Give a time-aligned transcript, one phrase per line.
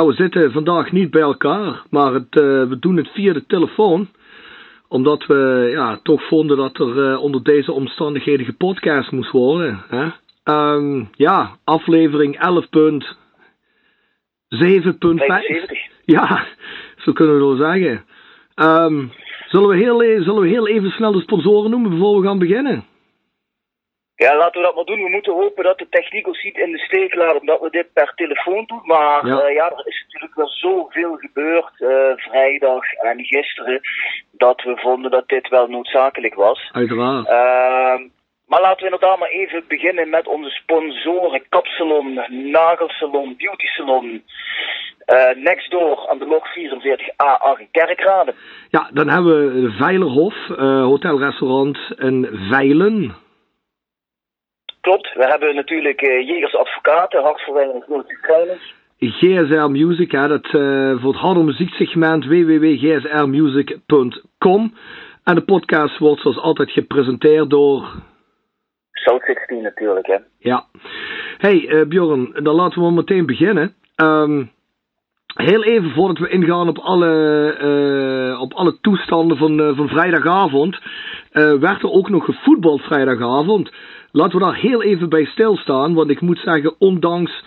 [0.00, 3.46] Nou we zitten vandaag niet bij elkaar, maar het, uh, we doen het via de
[3.46, 4.08] telefoon.
[4.88, 9.84] Omdat we ja, toch vonden dat er uh, onder deze omstandigheden gepodcast moest worden.
[9.88, 10.08] Hè?
[10.74, 12.40] Um, ja, aflevering 11.7.5.
[16.04, 16.46] Ja,
[16.96, 18.04] zo kunnen we wel zeggen.
[18.54, 19.12] Um,
[19.48, 22.38] zullen, we heel, e-, zullen we heel even snel de sponsoren noemen voor we gaan
[22.38, 22.84] beginnen?
[24.24, 25.02] Ja, laten we dat maar doen.
[25.02, 27.92] We moeten hopen dat de techniek ons niet in de steek laat, omdat we dit
[27.92, 28.82] per telefoon doen.
[28.84, 33.80] Maar ja, uh, ja er is natuurlijk wel zoveel gebeurd uh, vrijdag en gisteren,
[34.32, 36.70] dat we vonden dat dit wel noodzakelijk was.
[36.72, 37.26] Uiteraard.
[37.26, 38.06] Uh,
[38.46, 41.42] maar laten we inderdaad maar even beginnen met onze sponsoren.
[41.48, 44.24] Kapsalon, Nagelsalon, Beauty Salon.
[45.06, 48.34] Uh, next door aan de log 44A8 in Kerkrade.
[48.68, 53.19] Ja, dan hebben we Veilerhof, uh, hotelrestaurant in Veilen.
[54.80, 58.74] Klopt, we hebben natuurlijk uh, Jegers Advocaten, Hartverwijning Grote Trainers.
[58.98, 64.74] GSR Music, hè, dat, uh, voor het harde muzieksegment www.gsrmusic.com.
[65.24, 68.02] En de podcast wordt zoals altijd gepresenteerd door...
[68.92, 70.16] South 16 natuurlijk, hè.
[70.38, 70.64] Ja.
[71.38, 73.74] Hey uh, Bjorn, dan laten we meteen beginnen.
[74.02, 74.50] Um,
[75.34, 80.78] heel even voordat we ingaan op alle, uh, op alle toestanden van, van vrijdagavond,
[81.32, 83.70] werd er ook nog gevoetbald vrijdagavond.
[84.12, 87.44] Laten we daar heel even bij stilstaan, want ik moet zeggen, ondanks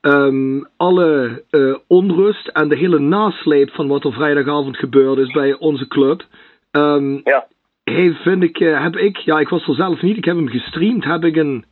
[0.00, 5.58] um, alle uh, onrust en de hele nasleep van wat er vrijdagavond gebeurd is bij
[5.58, 6.22] onze club,
[6.72, 7.46] um, ja.
[8.22, 11.04] vind ik, uh, heb ik, ja, ik was er zelf niet, ik heb hem gestreamd,
[11.04, 11.64] heb ik een,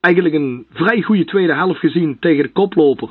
[0.00, 3.10] eigenlijk een vrij goede tweede helft gezien tegen de koploper.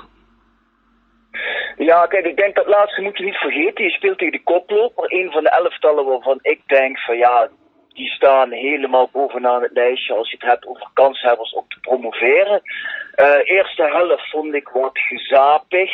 [1.78, 3.84] Ja, kijk, ik denk dat laatste moet je niet vergeten.
[3.84, 7.50] Je speelt tegen de koploper, een van de elftallen waarvan ik denk van ja,
[7.98, 12.62] die staan helemaal bovenaan het lijstje als je het hebt over kanshebbers om te promoveren.
[13.16, 15.92] Uh, eerste helft vond ik wat gezapig.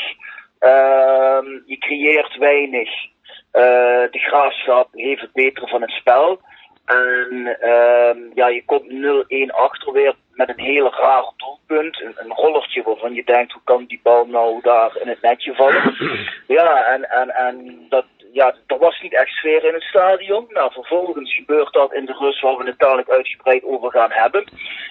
[0.59, 2.90] Uh, je creëert weinig.
[3.53, 6.40] Uh, de graafschap heeft het betere van het spel.
[6.86, 8.92] En ehm, ja, je komt
[9.50, 12.02] 0-1 achter weer met een hele rare doelpunt.
[12.02, 15.56] Een, een rollertje waarvan je denkt, hoe kan die bal nou daar in het netje
[15.56, 15.96] vallen?
[16.47, 20.46] Ja, en, en, en dat, ja, er was niet echt sfeer in het stadion.
[20.50, 24.44] Nou, vervolgens gebeurt dat in de rust waar we het dadelijk uitgebreid over gaan hebben.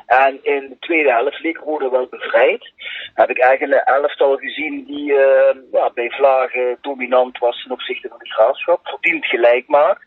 [0.06, 2.72] En in de tweede helft leek Rode wel bevrijd.
[3.14, 8.08] Heb ik eigenlijk een elftal gezien die uh, ja, bij Vlagen dominant was ten opzichte
[8.08, 8.80] van de graafschap.
[8.82, 10.06] Verdiend gelijk maakt.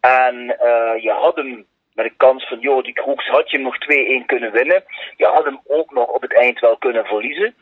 [0.00, 1.66] En uh, je had hem
[1.98, 3.76] met de kans van Jordi Kroeks had je hem nog
[4.22, 4.82] 2-1 kunnen winnen.
[5.16, 7.54] Je had hem ook nog op het eind wel kunnen verliezen.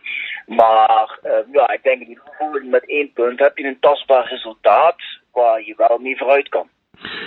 [0.46, 4.96] Maar uh, ja, ik denk geval met één punt heb je een tastbaar resultaat
[5.32, 6.68] waar je wel mee vooruit kan.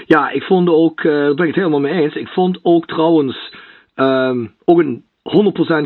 [0.05, 2.15] Ja, ik vond ook, uh, daar ben ik het helemaal mee eens.
[2.15, 3.53] Ik vond ook trouwens
[3.95, 5.03] um, ook een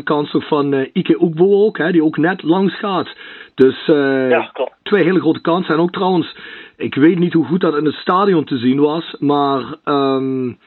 [0.00, 3.08] 100% kans van uh, Ike Oekbo ook, hè, die ook net langs gaat.
[3.54, 4.52] Dus uh, ja,
[4.82, 5.74] twee hele grote kansen.
[5.74, 6.36] En ook trouwens,
[6.76, 10.58] ik weet niet hoe goed dat in het stadion te zien was, maar um,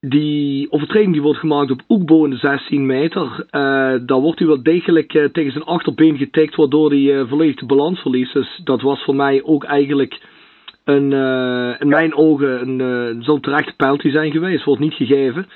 [0.00, 3.50] die overtreding die wordt gemaakt op Oekbo in de 16 meter, uh,
[4.06, 7.66] daar wordt hij wel degelijk uh, tegen zijn achterbeen getikt, waardoor hij uh, volledig de
[7.66, 8.32] balans verliest.
[8.32, 10.20] Dus dat was voor mij ook eigenlijk
[10.84, 11.12] een,
[11.78, 14.64] in mijn ogen een, een zo'n terechte penalty zijn geweest.
[14.64, 15.46] Wordt niet gegeven.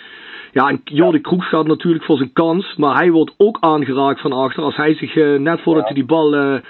[0.52, 4.32] Ja, en Jordi Kroeks gaat natuurlijk voor zijn kans, maar hij wordt ook aangeraakt van
[4.32, 4.62] achter.
[4.62, 6.60] Als hij zich net voordat hij die bal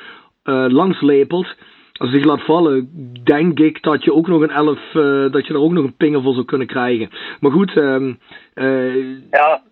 [0.68, 1.56] langs lepelt,
[1.92, 2.90] zich laat vallen,
[3.24, 5.96] denk ik dat je ook nog een elf, uh, dat je er ook nog een
[5.96, 7.10] pinger voor zou kunnen krijgen.
[7.40, 8.18] Maar goed, um,
[8.54, 9.62] uh, ja.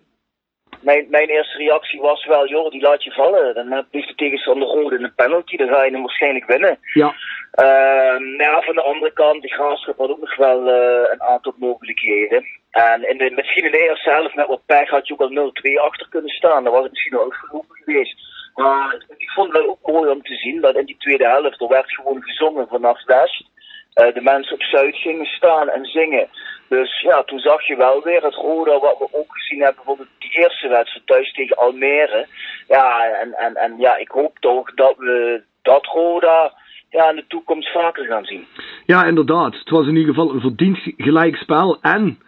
[0.81, 3.55] Mijn, mijn eerste reactie was wel, joh, die laat je vallen.
[3.55, 6.77] Dan heeft de tegenstander rode in een penalty, dan ga je hem waarschijnlijk winnen.
[6.93, 7.13] Ja.
[7.59, 11.21] Uh, maar ja, van de andere kant, de graafschap had ook nog wel uh, een
[11.21, 12.45] aantal mogelijkheden.
[12.71, 15.51] En in de, misschien in de eerste helft met wat pech had je ook al
[15.51, 16.63] 0-2 achter kunnen staan.
[16.63, 18.30] Dan was het misschien ook gelopen geweest.
[18.55, 21.67] Maar ik vond het ook mooi om te zien dat in die tweede helft er
[21.67, 23.49] werd gewoon gezongen vanaf West.
[23.95, 26.27] Uh, de mensen op Zuid gingen staan en zingen.
[26.69, 30.19] Dus ja, toen zag je wel weer het Roda wat we ook gezien hebben, bijvoorbeeld
[30.19, 32.27] die eerste wedstrijd thuis tegen Almere.
[32.67, 36.53] Ja, en, en, en ja, ik hoop toch dat we dat Roda
[36.89, 38.47] ja, in de toekomst vaker gaan zien.
[38.85, 39.53] Ja, inderdaad.
[39.53, 42.19] Het was in ieder geval een verdiend gelijkspel en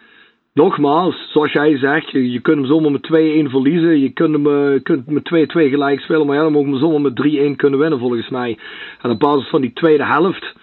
[0.54, 4.00] nogmaals, zoals jij zegt, je, je kunt hem zomaar met 2-1 verliezen.
[4.00, 6.26] Je kunt hem uh, kunt met 2-2 gelijk spelen.
[6.26, 8.58] Maar ja, dan mogen we zomaar met 3-1 kunnen winnen volgens mij.
[9.02, 10.54] En op basis van die tweede helft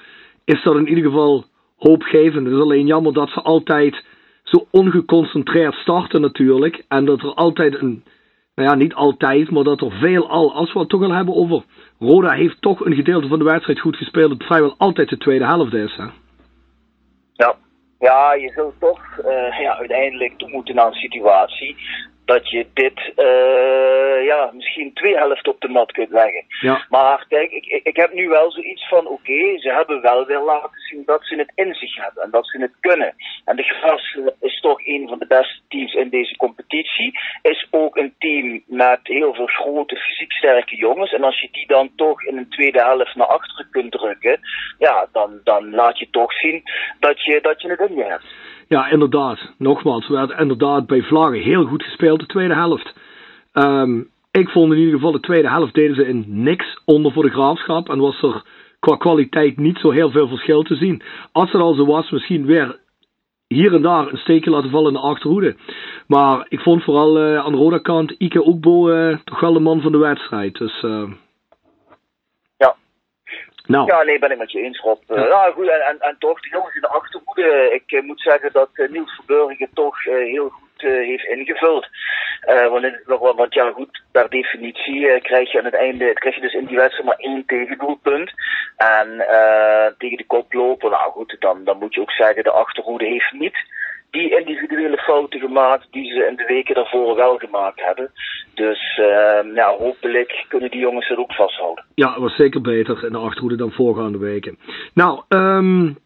[0.46, 1.46] is dat in ieder geval
[1.78, 2.46] hoopgevend.
[2.46, 4.04] Het is alleen jammer dat ze altijd
[4.44, 6.84] zo ongeconcentreerd starten natuurlijk.
[6.88, 8.04] En dat er altijd een,
[8.56, 11.36] nou ja, niet altijd, maar dat er veel al, als we het toch al hebben
[11.36, 11.64] over
[12.00, 14.30] Roda heeft toch een gedeelte van de wedstrijd goed gespeeld.
[14.30, 15.96] Dat vrijwel altijd de tweede helft is.
[15.96, 16.06] Hè?
[17.34, 17.56] Ja.
[18.02, 21.76] Ja, je zult toch uh, ja, uiteindelijk toe moeten naar een situatie
[22.26, 26.44] dat je dit uh, ja, misschien twee helften op de mat kunt leggen.
[26.62, 26.86] Ja.
[26.90, 30.40] Maar kijk, ik, ik, ik heb nu wel zoiets van: oké, ze hebben wel weer
[30.40, 33.16] laten zien dat ze het in zich hebben en dat ze het kunnen.
[33.46, 37.20] En de Gras is toch een van de beste teams in deze competitie.
[37.42, 41.14] Is ook een team met heel veel grote, fysiek sterke jongens.
[41.14, 44.40] En als je die dan toch in een tweede helft naar achteren kunt drukken,
[44.78, 46.64] ja, dan, dan laat je toch zien
[47.00, 48.26] dat je, dat je het in je hebt.
[48.72, 49.40] Ja, inderdaad.
[49.58, 52.94] Nogmaals, we werd inderdaad bij Vlagen heel goed gespeeld de tweede helft.
[53.54, 57.24] Um, ik vond in ieder geval de tweede helft deden ze in niks onder voor
[57.24, 57.90] de graafschap.
[57.90, 58.44] En was er
[58.80, 61.02] qua kwaliteit niet zo heel veel verschil te zien.
[61.32, 62.80] Als het al zo was, misschien weer
[63.48, 65.56] hier en daar een steekje laten vallen in de achterhoede.
[66.08, 69.60] Maar ik vond vooral uh, aan de rode kant Ike Oekbo uh, toch wel de
[69.60, 70.58] man van de wedstrijd.
[70.58, 71.12] Dus uh,
[73.72, 73.86] nou.
[73.86, 75.02] Ja, nee, ben ik met je eens, Rob.
[75.08, 75.28] Ja.
[75.28, 77.70] Uh, goed, en, en, en, toch, de jongens in de achterhoede.
[77.72, 81.88] Ik uh, moet zeggen dat uh, Niels Verburgen toch heel goed heeft ingevuld.
[82.46, 86.54] want, want, want, ja, goed, per definitie krijg je aan het einde, krijg je dus
[86.54, 88.32] in die wedstrijd maar één tegendoelpunt.
[88.78, 89.26] En
[89.98, 93.58] tegen de koploper, nou goed, dan, dan moet je ook zeggen, de achterhoede heeft niet
[94.12, 98.12] die individuele fouten gemaakt die ze in de weken daarvoor wel gemaakt hebben.
[98.54, 101.86] Dus uh, ja, hopelijk kunnen die jongens het ook vasthouden.
[101.96, 104.58] Ja, het was zeker beter in de achterhoede dan voorgaande weken.
[104.94, 105.98] Nou, um,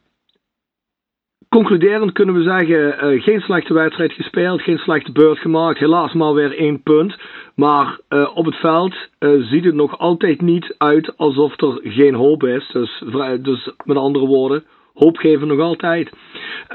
[1.50, 5.80] concluderend kunnen we zeggen, uh, geen slechte wedstrijd gespeeld, geen slechte beurt gemaakt.
[5.80, 7.16] Helaas maar weer één punt.
[7.56, 12.14] Maar uh, op het veld uh, ziet het nog altijd niet uit alsof er geen
[12.14, 12.70] hoop is.
[12.72, 13.04] Dus,
[13.40, 14.64] dus met andere woorden,
[14.94, 16.12] hoop geven nog altijd.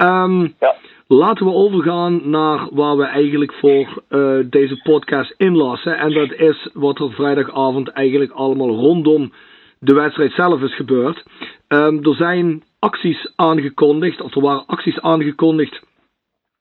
[0.01, 0.75] Um, ja.
[1.13, 5.97] Laten we overgaan naar waar we eigenlijk voor uh, deze podcast inlassen.
[5.97, 9.31] En dat is wat er vrijdagavond eigenlijk allemaal rondom
[9.79, 11.23] de wedstrijd zelf is gebeurd.
[11.67, 15.81] Um, er zijn acties aangekondigd, of er waren acties aangekondigd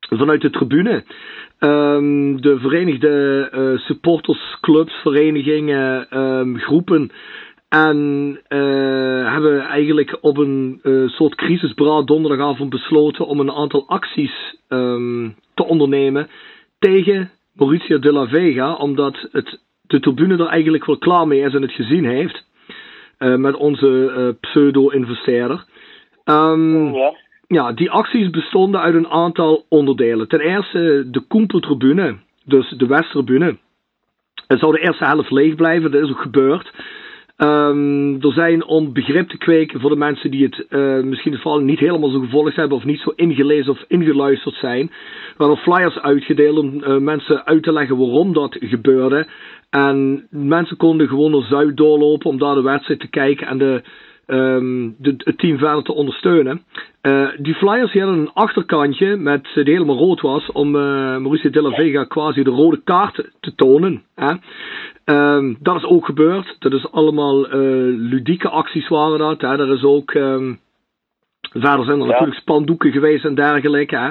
[0.09, 1.05] vanuit de tribune.
[1.59, 7.11] Um, de verenigde uh, supportersclubs, verenigingen, um, groepen
[7.71, 14.57] en uh, hebben eigenlijk op een uh, soort crisisberaad donderdagavond besloten om een aantal acties
[14.69, 16.29] um, te ondernemen
[16.79, 21.55] tegen Mauricio de la Vega, omdat het, de tribune er eigenlijk wel klaar mee is
[21.55, 22.45] en het gezien heeft
[23.19, 25.65] uh, met onze pseudo-investeerder.
[26.25, 27.15] Um, ja.
[27.47, 30.29] ja, die acties bestonden uit een aantal onderdelen.
[30.29, 33.59] Ten eerste de Koempeltribune, dus de Westtribune.
[34.47, 36.73] Het zou de eerste helft leeg blijven, dat is ook gebeurd.
[37.43, 41.41] Um, er zijn om begrip te kweken voor de mensen die het uh, misschien het
[41.41, 44.87] verhaal niet helemaal zo gevolgd hebben of niet zo ingelezen of ingeluisterd zijn.
[45.37, 49.27] We hadden flyers uitgedeeld om uh, mensen uit te leggen waarom dat gebeurde.
[49.71, 53.83] En mensen konden gewoon naar Zuid doorlopen om daar de wedstrijd te kijken en de,
[54.33, 56.63] um, de, het team verder te ondersteunen.
[57.03, 61.63] Uh, die flyers die hadden een achterkantje met, die helemaal rood was om Mauricio de
[61.63, 64.03] la Vega quasi de rode kaart te tonen.
[64.15, 64.35] Hè?
[65.05, 66.57] Um, dat is ook gebeurd.
[66.59, 67.55] Dat is allemaal uh,
[68.11, 69.41] ludieke acties waren dat.
[69.41, 69.59] Hè.
[69.59, 70.61] Er is ook, um,
[71.41, 72.11] verder zijn er ja.
[72.11, 73.97] natuurlijk spandoeken geweest en dergelijke.
[73.97, 74.11] Hè.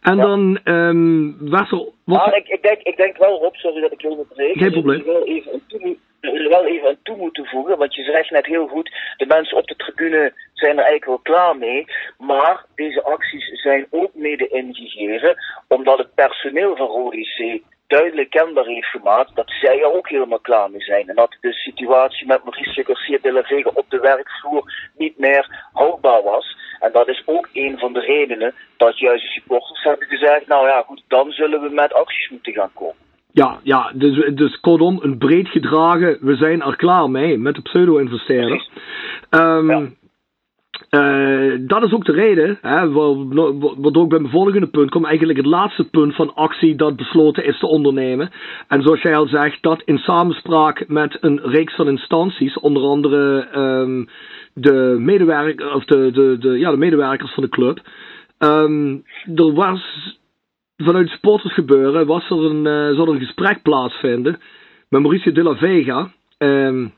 [0.00, 0.26] En ja.
[0.26, 1.88] dan um, was er...
[2.04, 4.60] Was ah, ik, ik, denk, ik denk wel, Rob, sorry dat ik wil onderbreken.
[4.60, 4.98] Geen probleem.
[4.98, 8.46] Ik wil even een toe, wel even aan toe moeten voegen, want je zegt net
[8.46, 11.84] heel goed, de mensen op de tribune zijn er eigenlijk wel klaar mee,
[12.18, 15.36] maar deze acties zijn ook mede ingegeven
[15.68, 20.40] omdat het personeel van Rode C duidelijk kenbaar heeft gemaakt dat zij er ook helemaal
[20.40, 21.08] klaar mee zijn.
[21.08, 25.68] En dat de situatie met Maurice Garcia de la Vega op de werkvloer niet meer
[25.72, 26.56] houdbaar was.
[26.80, 30.66] En dat is ook een van de redenen dat juist de supporters hebben gezegd, nou
[30.66, 33.09] ja goed, dan zullen we met acties moeten gaan komen.
[33.32, 37.62] Ja, ja dus, dus kortom, een breed gedragen, we zijn er klaar mee met de
[37.62, 38.68] pseudo-investeerder.
[39.30, 39.88] Um, ja.
[40.90, 42.90] Uh, dat is ook de reden, hè,
[43.76, 47.44] wat ook bij mijn volgende punt komt, eigenlijk het laatste punt van actie dat besloten
[47.44, 48.30] is te ondernemen.
[48.68, 53.48] En zoals jij al zegt, dat in samenspraak met een reeks van instanties, onder andere
[53.56, 54.08] um,
[54.54, 57.80] de, medewerker, of de, de, de, ja, de medewerkers van de club.
[58.38, 60.18] Um, er was
[60.84, 64.40] vanuit het supportersgebeuren was er een, uh, zou er een gesprek plaatsvinden
[64.88, 66.10] met Mauricio de la Vega.
[66.38, 66.92] Um,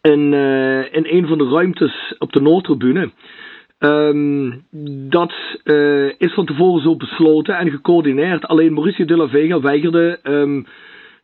[0.00, 3.10] in, uh, in een van de ruimtes op de Noordtribune.
[3.78, 4.64] Um,
[5.10, 5.32] dat
[5.64, 8.46] uh, is van tevoren zo besloten en gecoördineerd.
[8.46, 10.66] Alleen Mauricio de la Vega weigerde um,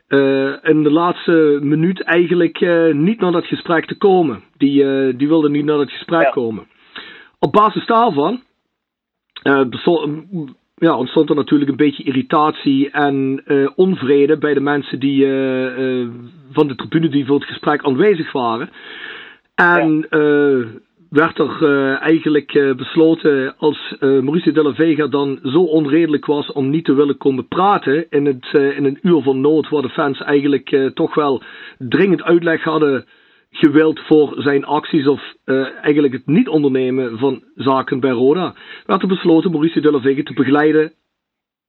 [0.08, 2.60] uh, in de laatste minuut eigenlijk
[2.92, 4.42] niet naar dat gesprek te komen.
[4.56, 6.30] Die, die wilde niet naar dat gesprek ja.
[6.30, 6.66] komen.
[7.38, 8.42] Op basis daarvan
[10.78, 15.78] ja, ontstond er natuurlijk een beetje irritatie en uh, onvrede bij de mensen die uh,
[15.78, 16.08] uh,
[16.52, 18.70] van de tribune die voor het gesprek aanwezig waren.
[19.54, 20.64] En ja.
[21.10, 26.84] werd er eigenlijk besloten als Mauricio de la Vega dan zo onredelijk was om niet
[26.84, 30.90] te willen komen praten in, het, in een uur van nood, waar de fans eigenlijk
[30.94, 31.42] toch wel
[31.78, 33.04] dringend uitleg hadden
[33.50, 35.34] gewild voor zijn acties of
[35.82, 38.54] eigenlijk het niet ondernemen van zaken bij Roda,
[38.86, 40.92] werd er besloten Mauricio de la Vega te begeleiden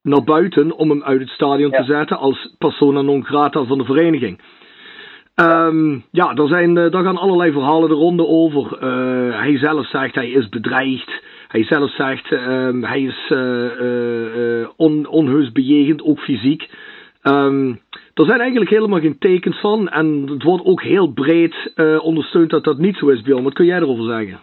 [0.02, 1.78] naar buiten om hem uit het stadion ja.
[1.78, 4.42] te zetten als persona non grata van de vereniging.
[5.36, 8.64] Um, ja, daar, zijn, eh, daar gaan allerlei verhalen de ronde over.
[8.74, 11.24] Uh, hij zelf zegt hij is bedreigd.
[11.48, 13.34] Hij zelf zegt um, hij is
[14.76, 16.70] on, onheus bejegend, ook fysiek.
[17.24, 17.82] Um,
[18.14, 19.90] er zijn eigenlijk helemaal geen tekens van.
[19.90, 21.72] En het wordt ook heel breed
[22.02, 23.44] ondersteund dat dat niet zo is, Bjorn.
[23.44, 24.40] Wat kun jij erover zeggen?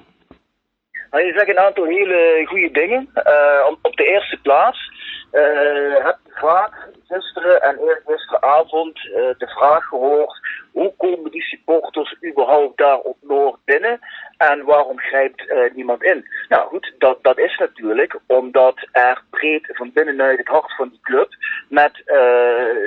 [1.11, 3.09] Nou, je zegt een aantal hele goede dingen.
[3.83, 4.91] op de eerste plaats
[6.03, 8.95] heb je vaak gisteren en eergisteravond
[9.39, 10.41] de vraag gehoord
[10.77, 13.99] hoe komen die supporters überhaupt daar op Noord binnen
[14.37, 16.25] en waarom grijpt uh, niemand in?
[16.49, 21.01] Nou goed, dat, dat is natuurlijk omdat er breed van binnenuit het hart van die
[21.03, 21.29] club
[21.69, 22.15] met uh,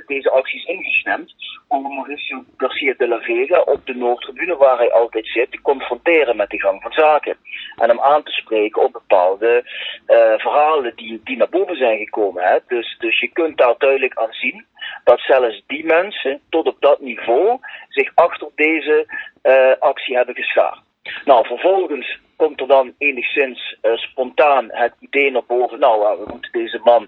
[0.06, 1.34] deze acties ingestemd
[1.68, 6.36] om Mauricio Garcia de la Vega op de Noordtribune waar hij altijd zit te confronteren
[6.36, 7.38] met de gang van zaken.
[7.76, 9.64] En hem aan te spreken op bepaalde
[10.08, 12.44] uh, verhalen die, die naar boven zijn gekomen.
[12.44, 12.58] Hè?
[12.68, 14.66] Dus, dus je kunt daar duidelijk aan zien
[15.04, 19.06] dat zelfs die mensen tot op dat niveau zich achter deze
[19.44, 20.80] uh, actie hebben geschaard.
[21.26, 25.80] Nou, vervolgens komt er dan enigszins uh, spontaan het idee naar boven.
[25.80, 27.08] Nou, we moeten deze man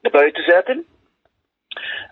[0.00, 0.86] naar buiten zetten.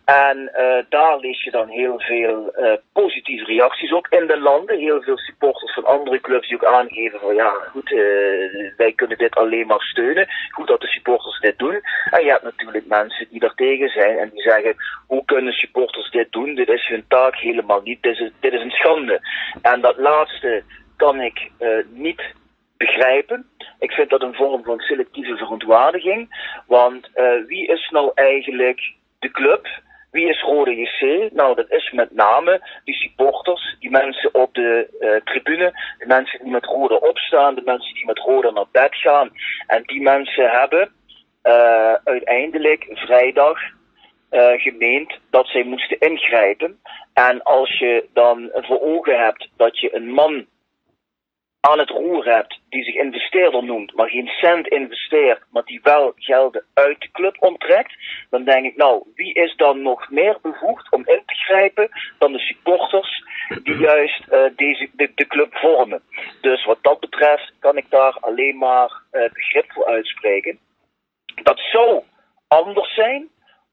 [0.04, 4.78] En uh, daar lees je dan heel veel uh, positieve reacties ook in de landen.
[4.78, 8.00] Heel veel supporters van andere clubs die ook aangeven van ja, goed, uh,
[8.76, 10.28] wij kunnen dit alleen maar steunen.
[10.50, 11.80] Goed dat de supporters dit doen.
[12.10, 14.74] En je hebt natuurlijk mensen die daartegen zijn en die zeggen,
[15.06, 16.54] hoe kunnen supporters dit doen?
[16.54, 18.02] Dit is hun taak helemaal niet.
[18.02, 19.20] Dit is, dit is een schande.
[19.62, 20.62] En dat laatste
[20.96, 21.50] kan ik
[21.92, 22.22] niet
[22.76, 23.46] begrijpen.
[23.78, 26.50] Ik vind dat een vorm van selectieve verontwaardiging.
[26.66, 27.10] Want
[27.46, 29.66] wie is nou eigenlijk de club.
[30.10, 31.32] Wie is Rode JC?
[31.32, 36.42] Nou, dat is met name die supporters, die mensen op de uh, tribune, de mensen
[36.42, 39.30] die met Rode opstaan, de mensen die met Rode naar bed gaan.
[39.66, 40.92] En die mensen hebben
[41.42, 43.58] uh, uiteindelijk vrijdag
[44.30, 46.80] uh, gemeend dat zij moesten ingrijpen.
[47.14, 50.46] En als je dan voor ogen hebt dat je een man
[51.60, 56.12] aan het roer hebt die zich investeerder noemt, maar geen cent investeert, maar die wel
[56.16, 57.94] gelden uit de club onttrekt,
[58.30, 61.88] dan denk ik, nou, wie is dan nog meer bevoegd om in te grijpen
[62.18, 63.24] dan de supporters
[63.62, 66.02] die juist uh, deze, de, de, club vormen.
[66.40, 70.58] Dus wat dat betreft kan ik daar alleen maar uh, begrip voor uitspreken.
[71.42, 72.02] Dat zou
[72.48, 73.28] anders zijn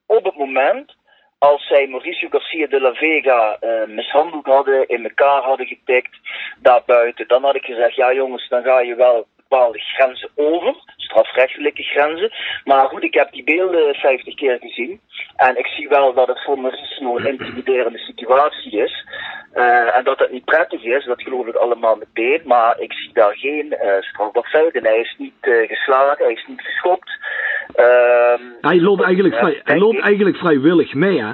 [0.05, 0.95] op het moment
[1.37, 6.17] als zij Mauricio Garcia de la Vega uh, mishandeld hadden, in elkaar hadden getikt,
[6.61, 11.83] daarbuiten, dan had ik gezegd, ja jongens, dan ga je wel bepaalde grenzen over, strafrechtelijke
[11.83, 12.31] grenzen.
[12.63, 14.99] Maar goed, ik heb die beelden 50 keer gezien.
[15.35, 19.05] En ik zie wel dat het voor Mauricio een intimiderende situatie is.
[19.53, 22.41] Uh, en dat het niet prettig is, dat geloof ik allemaal meteen.
[22.45, 24.85] Maar ik zie daar geen uh, strafbaar feit in.
[24.85, 27.09] Hij is niet uh, geslagen, hij is niet geschopt.
[27.75, 31.31] Ehm, hij loopt eigenlijk, vrij, hij loopt eigenlijk vrijwillig mee, hè?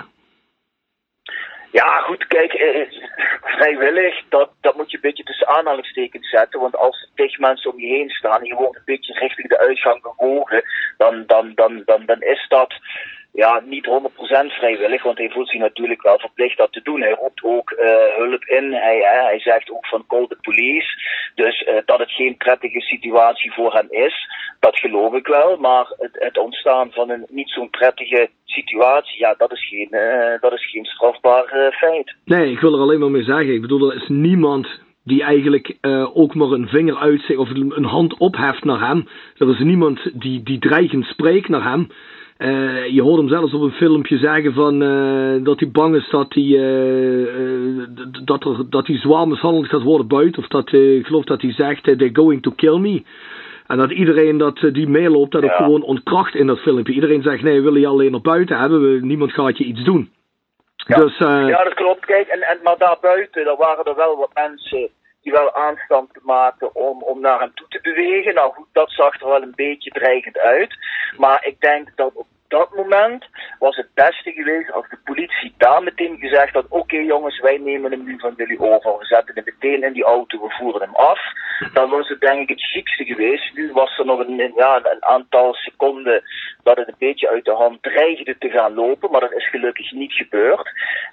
[1.74, 3.01] Ja, goed, kijk, eh,
[3.42, 6.60] vrijwillig, dat, dat moet je een beetje tussen aanhalingstekens zetten.
[6.60, 9.50] Want als er tegen mensen om je heen staan en je wordt een beetje richting
[9.50, 10.63] de uitgang bewogen,
[10.98, 12.74] dan, dan, dan, dan, dan is dat
[13.33, 17.01] ja, niet 100% vrijwillig, want hij voelt zich natuurlijk wel verplicht dat te doen.
[17.01, 17.79] Hij roept ook uh,
[18.15, 18.97] hulp in, hij,
[19.29, 20.87] hij zegt ook van call the police.
[21.35, 24.27] Dus uh, dat het geen prettige situatie voor hem is,
[24.59, 25.57] dat geloof ik wel.
[25.57, 30.39] Maar het, het ontstaan van een niet zo'n prettige situatie, ja, dat is geen, uh,
[30.39, 32.15] dat is geen strafbaar feit.
[32.25, 33.53] Nee, ik wil er alleen maar mee zeggen.
[33.53, 35.77] Ik bedoel, er is niemand die eigenlijk
[36.13, 39.07] ook maar een vinger uitsteekt of een hand opheft naar hem.
[39.37, 41.89] Er is niemand die, die dreigend spreekt naar hem.
[42.37, 46.09] Uh, je hoort hem zelfs op een filmpje zeggen van, uh, dat hij bang is
[46.09, 47.83] dat hij, uh,
[48.23, 50.41] dat, er, dat hij zwaar mishandeld gaat worden buiten.
[50.41, 53.03] Of dat, ik geloof dat hij zegt, they're going to kill me.
[53.67, 55.55] En dat iedereen dat die meeloopt, dat ja.
[55.55, 56.93] gewoon ontkracht in dat filmpje.
[56.93, 59.07] Iedereen zegt, nee, we willen je alleen naar buiten hebben.
[59.07, 60.11] Niemand gaat je iets doen.
[60.75, 62.05] Ja, dus, ja dat klopt.
[62.05, 64.89] Kijk, en, en, maar daarbuiten, daar waren er wel wat mensen
[65.24, 68.34] die wel aanstand maakten om, om naar hem toe te bewegen.
[68.34, 70.75] Nou goed, dat zag er wel een beetje dreigend uit.
[71.18, 73.25] Maar ik denk dat op dat moment
[73.60, 77.91] was het beste geweest als de politie daar meteen gezegd had: Oké jongens, wij nemen
[77.91, 78.98] hem nu van jullie over.
[78.98, 81.19] We zetten hem meteen in die auto, we voeren hem af.
[81.74, 83.53] Dan was het denk ik het chicste geweest.
[83.53, 86.24] Nu was er nog een, ja, een aantal seconden
[86.63, 89.91] dat het een beetje uit de hand dreigde te gaan lopen, maar dat is gelukkig
[89.91, 90.69] niet gebeurd.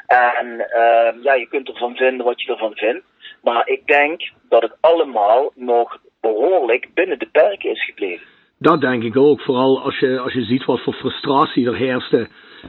[0.06, 3.04] En uh, ja, je kunt ervan vinden wat je ervan vindt.
[3.42, 8.26] Maar ik denk dat het allemaal nog behoorlijk binnen de perken is gebleven.
[8.62, 9.40] Dat denk ik ook.
[9.40, 12.28] Vooral als je, als je ziet wat voor frustratie er heerste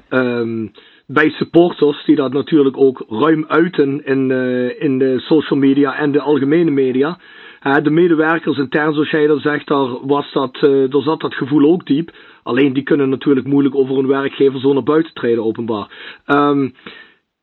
[0.10, 0.68] ehm,
[1.08, 6.12] bij supporters, die dat natuurlijk ook ruim uiten in, uh, in de social media en
[6.12, 7.18] de algemene media.
[7.64, 11.34] Uh, de medewerkers intern, zoals jij dat zegt, daar, was dat, uh, daar zat dat
[11.34, 12.12] gevoel ook diep.
[12.44, 15.88] Alleen die kunnen natuurlijk moeilijk over hun werkgever zo naar buiten treden, openbaar.
[16.26, 16.76] Um,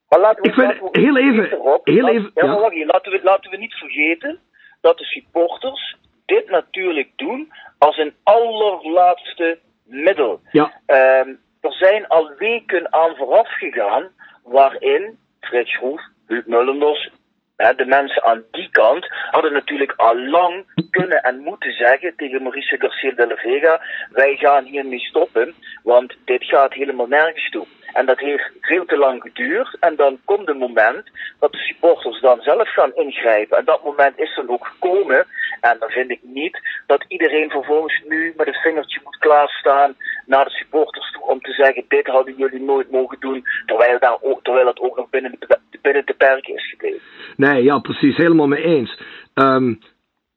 [0.09, 2.47] maar laten we, ik vind, heel even, heel even, ja,
[2.87, 4.39] laten, we, laten we niet vergeten
[4.81, 5.97] dat de supporters
[6.29, 10.41] dit natuurlijk doen als een allerlaatste middel.
[10.51, 10.73] Ja.
[10.87, 14.09] Um, er zijn al weken aan vooraf gegaan
[14.45, 17.11] waarin Frits Schroef, Huub Mullenders,
[17.57, 22.77] de mensen aan die kant hadden natuurlijk al lang kunnen en moeten zeggen tegen Mauricio
[22.79, 23.81] Garcia de la Vega:
[24.11, 27.67] wij gaan hiermee stoppen, want dit gaat helemaal nergens toe.
[27.93, 29.77] En dat heeft veel te lang geduurd.
[29.81, 31.03] En dan komt een moment
[31.39, 33.59] dat de supporters dan zelf gaan ingrijpen.
[33.59, 35.27] En dat moment is dan ook gekomen.
[35.61, 39.95] En dan vind ik niet dat iedereen vervolgens nu met een vingertje moet klaarstaan
[40.27, 43.45] naar de supporters toe om te zeggen: dit hadden jullie nooit mogen doen.
[43.67, 47.01] Terwijl, daar ook, terwijl het ook nog binnen de, binnen de perken is gebleven.
[47.37, 48.17] Nee, ja, precies.
[48.17, 49.01] Helemaal mee eens.
[49.35, 49.79] Um,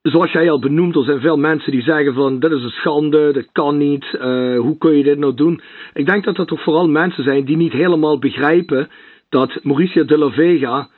[0.02, 3.32] zoals jij al benoemt, er zijn veel mensen die zeggen van dit is een schande,
[3.32, 5.60] dit kan niet, uh, hoe kun je dit nou doen?
[5.94, 8.88] Ik denk dat dat toch vooral mensen zijn die niet helemaal begrijpen
[9.28, 10.88] dat Mauricio de la Vega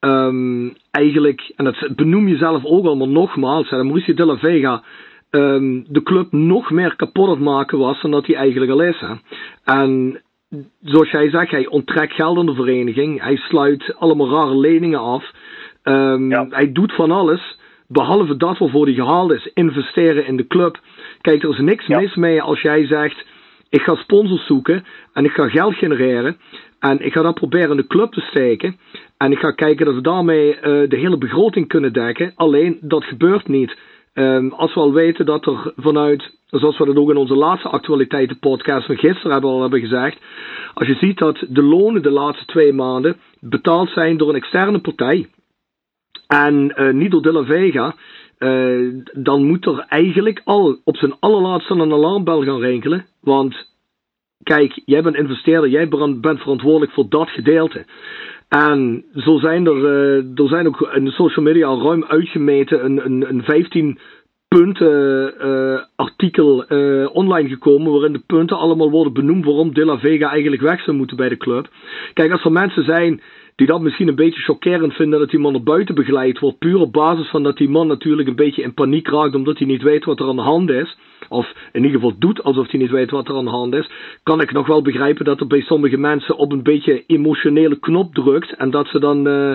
[0.00, 4.82] um, eigenlijk, en dat benoem je zelf ook allemaal nogmaals, hè, Mauricio de la Vega
[5.30, 8.82] um, de club nog meer kapot aan het maken was dan dat hij eigenlijk al
[8.82, 9.00] is.
[9.00, 9.14] Hè.
[9.64, 10.20] En
[10.82, 15.30] zoals jij zegt, hij onttrekt geld aan de vereniging, hij sluit allemaal rare leningen af,
[15.84, 16.46] um, ja.
[16.50, 17.60] hij doet van alles
[17.92, 20.80] behalve dat waarvoor hij gehaald is, investeren in de club.
[21.20, 22.00] Kijk, er is niks ja.
[22.00, 23.26] mis mee als jij zegt:
[23.68, 26.36] ik ga sponsors zoeken en ik ga geld genereren
[26.78, 28.76] en ik ga dat proberen in de club te steken.
[29.16, 32.32] En ik ga kijken dat we daarmee uh, de hele begroting kunnen dekken.
[32.34, 33.76] Alleen dat gebeurt niet.
[34.14, 37.68] Um, als we al weten dat er vanuit, zoals we dat ook in onze laatste
[37.68, 40.18] actualiteitenpodcast van gisteren hebben al hebben gezegd,
[40.74, 44.78] als je ziet dat de lonen de laatste twee maanden betaald zijn door een externe
[44.78, 45.28] partij,
[46.32, 47.94] en niet door De La Vega,
[48.38, 53.06] uh, dan moet er eigenlijk al op zijn allerlaatste een alarmbel gaan rinkelen.
[53.20, 53.68] Want
[54.42, 55.88] kijk, jij bent investeerder, jij
[56.20, 57.84] bent verantwoordelijk voor dat gedeelte.
[58.48, 63.04] En zo zijn er, uh, er zijn ook in de social media ruim uitgemeten een,
[63.04, 63.98] een, een 15
[64.48, 66.64] punten artikel
[67.12, 70.96] online gekomen waarin de punten allemaal worden benoemd waarom De La Vega eigenlijk weg zou
[70.96, 71.68] moeten bij de club.
[72.12, 73.20] Kijk, als er mensen zijn
[73.56, 76.58] die dat misschien een beetje chockerend vinden dat die man naar buiten begeleid wordt.
[76.58, 79.66] Puur op basis van dat die man natuurlijk een beetje in paniek raakt omdat hij
[79.66, 80.96] niet weet wat er aan de hand is.
[81.28, 83.90] Of in ieder geval doet alsof hij niet weet wat er aan de hand is.
[84.22, 88.14] Kan ik nog wel begrijpen dat er bij sommige mensen op een beetje emotionele knop
[88.14, 88.54] drukt.
[88.56, 89.54] En dat ze dan uh,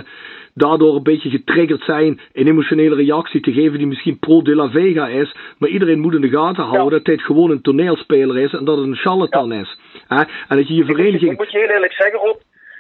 [0.54, 4.70] daardoor een beetje getriggerd zijn een emotionele reactie te geven die misschien pro de la
[4.70, 5.36] Vega is.
[5.58, 7.04] Maar iedereen moet in de gaten houden ja.
[7.04, 9.60] dat dit gewoon een toneelspeler is en dat het een charlatan ja.
[9.60, 9.80] is.
[10.08, 10.24] Hè?
[10.48, 11.32] En dat je je vereniging...
[11.32, 12.38] Ik moet je heel eerlijk zeggen, Rob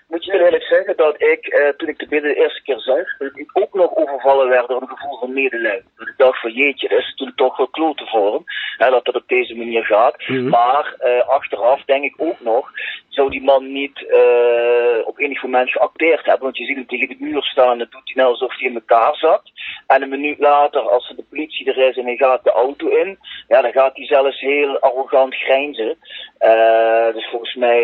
[0.08, 2.80] moet je heel eerlijk zeggen dat ik, eh, toen ik de bidden de eerste keer
[2.80, 5.92] zag, dat ik ook nog overvallen werd door een gevoel van medelijden.
[5.96, 8.44] Dat ik dacht van jeetje, dat is natuurlijk toch wel klote vorm,
[8.78, 10.28] hè, dat het op deze manier gaat.
[10.28, 10.50] Mm -hmm.
[10.50, 12.72] Maar uh, achteraf denk ik ook nog,
[13.18, 16.44] zou die man niet uh, op enig moment geacteerd hebben.
[16.44, 18.76] Want je ziet hem tegen de muur staan, dat doet hij nou alsof hij in
[18.76, 19.44] elkaar zat.
[19.88, 23.18] En een minuut later, als de politie er is en hij gaat de auto in,
[23.48, 25.98] ja, dan gaat hij zelfs heel arrogant grijnzen.
[26.40, 27.82] Uh, dus volgens mij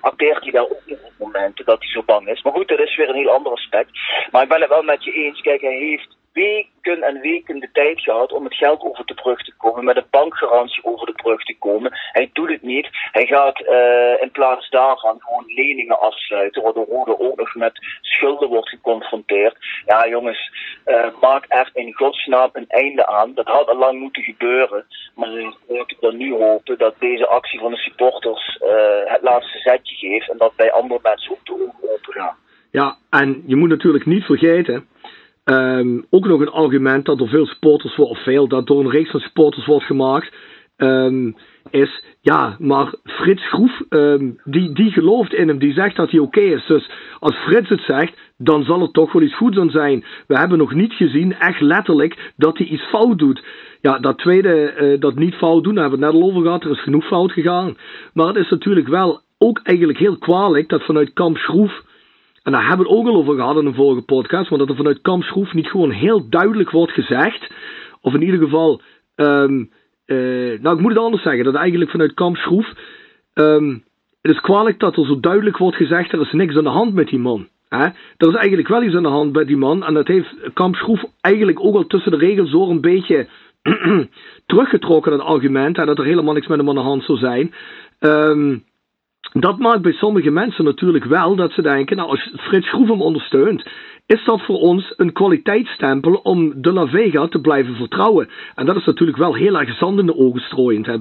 [0.00, 2.42] acteert hij daar ook niet op momenten dat hij zo bang is.
[2.42, 3.90] Maar goed, dat is weer een heel ander aspect.
[4.30, 5.40] Maar ik ben het wel met je eens.
[5.40, 9.42] Kijk, hij heeft weken en weken de tijd gehad om het geld over de brug
[9.42, 11.92] te komen, met een bankgarantie over de brug te komen.
[12.12, 12.88] Hij doet het niet.
[13.12, 18.48] Hij gaat uh, in plaats daarvan gewoon leningen afsluiten, waardoor Rode ook nog met schulden
[18.48, 19.56] wordt geconfronteerd.
[19.86, 20.50] Ja, jongens,
[20.86, 23.34] uh, maak er in godsnaam een einde aan.
[23.34, 24.84] Dat had al lang moeten gebeuren.
[25.14, 25.28] Maar
[25.66, 30.30] ik dan nu hopen dat deze actie van de supporters uh, het laatste zetje geeft
[30.30, 32.36] en dat bij andere mensen ook de ogen open gaan.
[32.70, 34.88] Ja, en je moet natuurlijk niet vergeten
[35.50, 38.90] Um, ook nog een argument dat door veel supporters wordt, of veel, dat door een
[38.90, 40.34] reeks van supporters wordt gemaakt,
[40.76, 41.36] um,
[41.70, 46.20] is, ja, maar Frits Groef, um, die, die gelooft in hem, die zegt dat hij
[46.20, 46.66] oké is.
[46.66, 50.04] Dus als Frits het zegt, dan zal het toch wel iets goeds aan zijn.
[50.26, 53.44] We hebben nog niet gezien, echt letterlijk, dat hij iets fout doet.
[53.80, 56.42] Ja, dat tweede, uh, dat niet fout doen, daar hebben we het net al over
[56.42, 57.76] gehad, er is genoeg fout gegaan.
[58.12, 61.84] Maar het is natuurlijk wel ook eigenlijk heel kwalijk dat vanuit Kamp Schroef
[62.46, 64.70] en daar hebben we het ook al over gehad in een vorige podcast, want dat
[64.70, 67.52] er vanuit Kamp Schroef niet gewoon heel duidelijk wordt gezegd,
[68.00, 68.80] of in ieder geval,
[69.16, 69.70] um,
[70.06, 72.72] uh, nou ik moet het anders zeggen, dat eigenlijk vanuit Kamp Schroef,
[73.34, 73.84] um,
[74.22, 76.94] het is kwalijk dat er zo duidelijk wordt gezegd, er is niks aan de hand
[76.94, 77.48] met die man.
[77.68, 77.84] Hè?
[78.16, 80.74] Er is eigenlijk wel iets aan de hand met die man, en dat heeft Kamp
[80.74, 83.28] Schroef eigenlijk ook al tussen de regels door een beetje
[84.46, 87.54] teruggetrokken, dat argument, hè, dat er helemaal niks met hem aan de hand zou zijn.
[88.00, 88.64] Um,
[89.32, 93.02] dat maakt bij sommige mensen natuurlijk wel dat ze denken, nou als Frits Schroef hem
[93.02, 93.68] ondersteunt,
[94.06, 98.30] is dat voor ons een kwaliteitsstempel om de La Vega te blijven vertrouwen.
[98.54, 100.92] En dat is natuurlijk wel heel erg zand in de ogen strooiend, hè?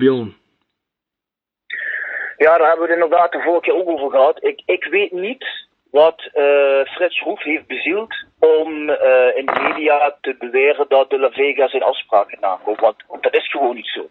[2.38, 4.44] Ja, daar hebben we het inderdaad de vorige keer ook over gehad.
[4.44, 5.46] Ik, ik weet niet
[5.92, 11.20] wat uh, Frits Schroef heeft bezield om uh, in de media te beweren dat de
[11.20, 12.80] La Vega zijn afspraken nakomt.
[12.80, 14.10] Want dat is gewoon niet zo.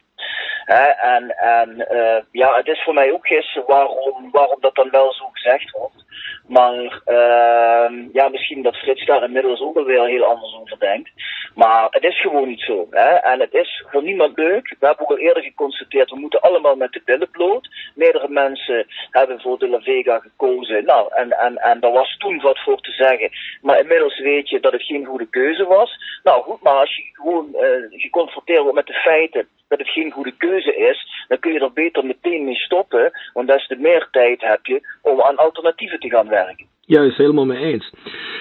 [0.64, 5.12] En, en uh, ja, het is voor mij ook gissen waarom, waarom dat dan wel
[5.12, 6.04] zo gezegd wordt.
[6.48, 11.10] Maar uh, ja, misschien dat Frits daar inmiddels ook alweer heel anders over denkt.
[11.54, 12.86] Maar het is gewoon niet zo.
[12.90, 13.08] Hè?
[13.08, 14.76] En het is voor niemand leuk.
[14.78, 17.68] We hebben ook al eerder geconstateerd, we moeten allemaal met de billen bloot.
[17.94, 20.84] Meerdere mensen hebben voor de La Vega gekozen.
[20.84, 23.30] Nou, en, en, en daar was toen wat voor te zeggen.
[23.62, 26.20] Maar inmiddels weet je dat het geen goede keuze was.
[26.22, 30.10] Nou goed, maar als je gewoon uh, geconfronteerd wordt met de feiten dat het geen
[30.10, 33.10] goede keuze is, dan kun je er beter meteen mee stoppen.
[33.32, 36.66] Want des te meer tijd heb je om aan alternatieven te gaan werken.
[36.80, 37.92] Juist, helemaal mee eens.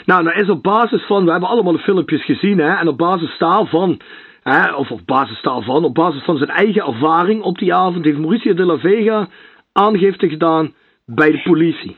[0.05, 2.97] Nou, dat is op basis van, we hebben allemaal de filmpjes gezien, hè, en op
[2.97, 3.99] basis daarvan,
[4.43, 8.17] hè, of op basis daarvan, op basis van zijn eigen ervaring op die avond, heeft
[8.17, 9.27] Mauricio de la Vega
[9.73, 10.73] aangifte gedaan
[11.05, 11.95] bij de politie.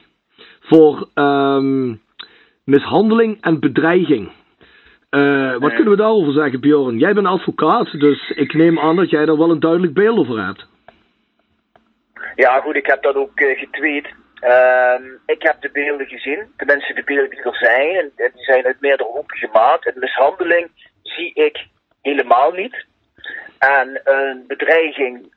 [0.60, 2.02] Voor um,
[2.64, 4.32] mishandeling en bedreiging.
[5.16, 6.98] Uh, wat kunnen we daarover zeggen, Bjorn?
[6.98, 10.46] Jij bent advocaat, dus ik neem aan dat jij daar wel een duidelijk beeld over
[10.46, 10.66] hebt.
[12.36, 14.08] Ja, goed, ik heb dat ook uh, getweet.
[14.42, 18.44] Uh, ik heb de beelden gezien, tenminste de beelden die er zijn, en, en die
[18.44, 19.86] zijn uit meerdere hoeken gemaakt.
[19.86, 20.68] En mishandeling
[21.04, 21.68] zie ik
[22.02, 22.86] helemaal niet.
[23.60, 25.34] En een bedreiging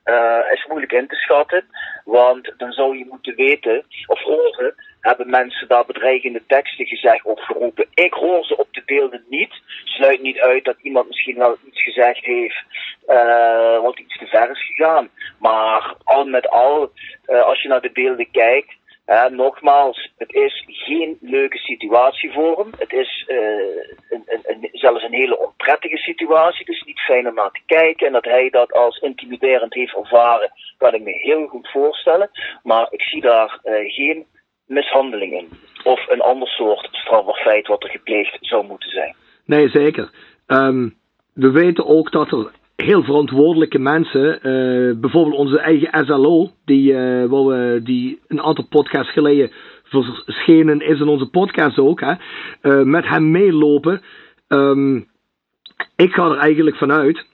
[0.52, 1.64] is moeilijk in te schatten,
[2.04, 7.40] want dan zou je moeten weten of horen, hebben mensen daar bedreigende teksten gezegd of
[7.40, 7.86] geroepen.
[7.94, 9.52] Ik hoor ze op de beelden niet.
[9.84, 12.64] Sluit niet uit dat iemand misschien wel iets gezegd heeft
[13.08, 15.10] uh, wat iets te ver is gegaan.
[15.38, 16.90] Maar al met al,
[17.26, 18.76] uh, als je naar de beelden kijkt,
[19.30, 22.70] nogmaals, het is geen leuke situatie voor hem.
[22.78, 23.38] Het is uh,
[24.08, 26.58] een, een, een, zelfs een hele onprettige situatie.
[26.58, 28.06] Het is niet fijn om naar te kijken.
[28.06, 32.30] En dat hij dat als intimiderend heeft ervaren, kan ik me heel goed voorstellen.
[32.62, 34.26] Maar ik zie daar geen
[34.68, 35.48] mishandeling in.
[35.82, 39.14] Of een ander soort strafbaar feit wat er gepleegd zou moeten zijn.
[39.44, 40.10] Nee, zeker.
[40.46, 40.96] Um,
[41.34, 46.94] we weten ook dat er heel verantwoordelijke mensen, uh, bijvoorbeeld onze eigen SLO, die,
[47.28, 49.50] waar we, die een aantal podcasts geleden
[49.88, 52.12] verschenen is in onze podcast ook, hè,
[52.62, 54.02] uh, met hem meelopen.
[54.48, 55.08] Um,
[55.96, 57.26] ik ga er eigenlijk vanuit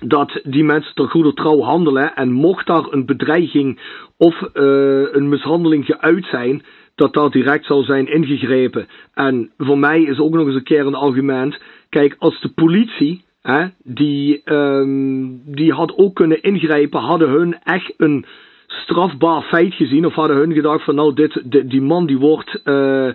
[0.00, 3.80] dat die mensen ter goede trouw handelen en mocht daar een bedreiging
[4.16, 6.62] of een mishandeling geuit zijn,
[6.94, 8.86] dat daar direct zal zijn ingegrepen.
[9.14, 13.24] En voor mij is ook nog eens een keer een argument, kijk, als de politie
[13.44, 18.26] Hè, die, um, die had ook kunnen ingrijpen, hadden hun echt een
[18.66, 23.08] strafbaar feit gezien, of hadden hun gedacht van nou, dit, die, man die wordt, uh,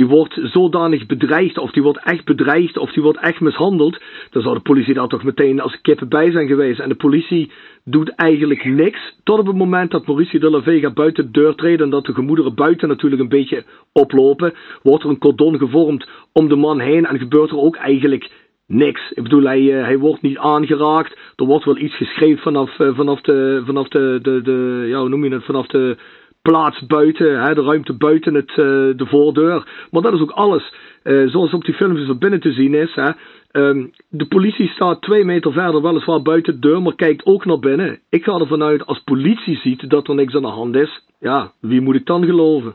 [0.00, 4.42] die wordt zodanig bedreigd, of die wordt echt bedreigd, of die wordt echt mishandeld, dan
[4.42, 6.80] zou de politie daar toch meteen als kippen bij zijn geweest.
[6.80, 7.50] En de politie
[7.84, 11.54] doet eigenlijk niks, tot op het moment dat Mauricio de la Vega buiten de deur
[11.54, 16.08] treedt en dat de gemoederen buiten natuurlijk een beetje oplopen, wordt er een cordon gevormd
[16.32, 18.30] om de man heen en gebeurt er ook eigenlijk
[18.66, 19.10] niks.
[19.10, 21.18] Ik bedoel, hij, uh, hij wordt niet aangeraakt.
[21.36, 25.24] Er wordt wel iets geschreven vanaf, uh, vanaf, de, vanaf de, de, de, ja, noem
[25.24, 25.96] je het, vanaf de
[26.42, 28.56] plaats buiten, hè, de ruimte buiten het, uh,
[28.96, 29.86] de voordeur.
[29.90, 30.74] Maar dat is ook alles.
[31.02, 32.94] zoals op die filmpjes van binnen te zien is.
[32.94, 33.10] Hè.
[33.52, 37.58] Um, de politie staat twee meter verder weliswaar buiten de deur, maar kijkt ook naar
[37.58, 38.00] binnen.
[38.08, 41.52] Ik ga ervan uit, als politie ziet dat er niks aan de hand is, ja,
[41.60, 42.74] wie moet ik dan geloven?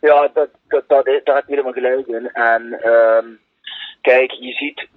[0.00, 2.30] Ja, dat, dat, dat, daar heb je helemaal gelijk in.
[2.32, 2.62] En...
[2.90, 3.40] Um
[4.02, 4.88] Kijk, je ziet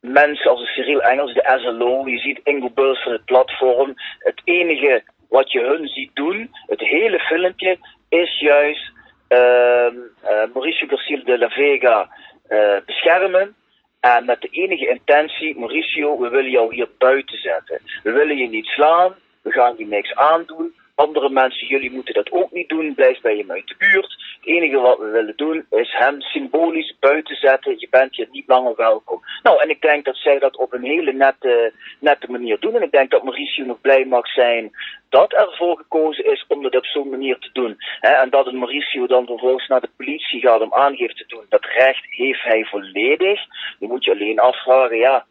[0.00, 3.94] mensen als Cyril Engels, de SLO, je ziet Ingo van het platform.
[4.18, 5.02] Het enige
[5.36, 8.92] wat je hun ziet doen, het hele filmpje, is juist
[9.28, 12.08] uh, uh, Mauricio Garcia de la Vega
[12.48, 13.54] uh, beschermen.
[14.00, 17.80] En met de enige intentie, Mauricio, we willen jou hier buiten zetten.
[18.02, 20.74] We willen je niet slaan, we gaan je niks aandoen.
[20.94, 24.22] Andere mensen, jullie moeten dat ook niet doen, blijf bij hem uit de buurt.
[24.40, 27.74] Het enige wat we willen doen is hem symbolisch buiten zetten.
[27.78, 29.20] Je bent hier niet langer welkom.
[29.42, 32.74] Nou, en ik denk dat zij dat op een hele nette, nette manier doen.
[32.74, 34.70] En ik denk dat Mauricio nog blij mag zijn
[35.08, 37.76] dat ervoor gekozen is om dat op zo'n manier te doen.
[38.00, 41.46] En dat Mauricio dan vervolgens naar de politie gaat om aangifte te doen.
[41.48, 43.40] Dat recht heeft hij volledig.
[43.78, 45.26] Je moet je alleen afvragen, ja,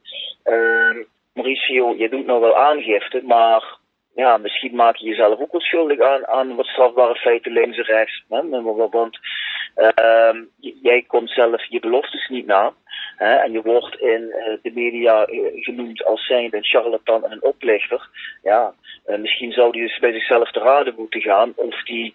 [0.45, 3.81] uh, Mauricio, je doet nou wel aangifte, maar
[4.15, 7.83] ja, misschien maak je jezelf ook wel schuldig aan, aan wat strafbare feiten links en
[7.83, 8.23] rechts.
[8.29, 8.61] Hè?
[8.89, 9.19] Want
[9.75, 10.41] uh,
[10.81, 12.73] jij komt zelf je beloftes niet na.
[13.17, 18.09] en je wordt in de media genoemd als zijnde een charlatan en een oplichter.
[18.43, 18.73] Ja,
[19.05, 22.13] misschien zou hij dus bij zichzelf te raden moeten gaan of die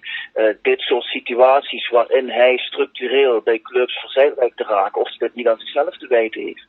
[0.63, 5.35] dit soort situaties waarin hij structureel bij clubs verzeild lijkt te raken, of hij dat
[5.35, 6.67] niet aan zichzelf te wijten heeft.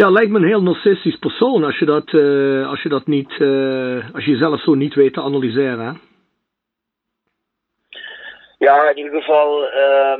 [0.00, 3.30] Ja, lijkt me een heel narcistisch persoon als je dat, uh, als je dat niet,
[3.38, 6.00] uh, als je jezelf zo niet weet te analyseren.
[8.58, 10.18] Ja, in ieder geval uh,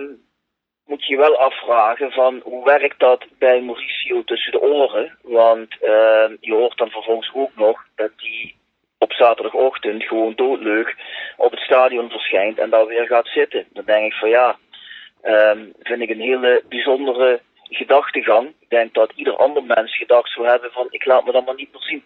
[0.86, 5.18] moet je je wel afvragen van hoe werkt dat bij Mauricio tussen de oren.
[5.22, 8.54] Want ehm, je hoort dan vervolgens ook nog dat hij
[8.98, 10.94] op zaterdagochtend gewoon doodleug
[11.36, 13.66] op het stadion verschijnt en daar weer gaat zitten.
[13.72, 14.56] Dan denk ik van ja,
[15.22, 18.48] ehm, vind ik een hele bijzondere gedachtegang.
[18.60, 21.54] Ik denk dat ieder ander mens gedacht zou hebben van ik laat me dan maar
[21.54, 22.02] niet meer zien.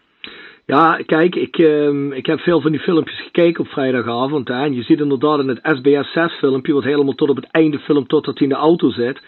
[0.67, 4.49] Ja, kijk, ik, uh, ik heb veel van die filmpjes gekeken op vrijdagavond.
[4.49, 7.79] En je ziet inderdaad in het SBS 6 filmpje, wat helemaal tot op het einde
[7.79, 9.23] filmt totdat hij in de auto zit.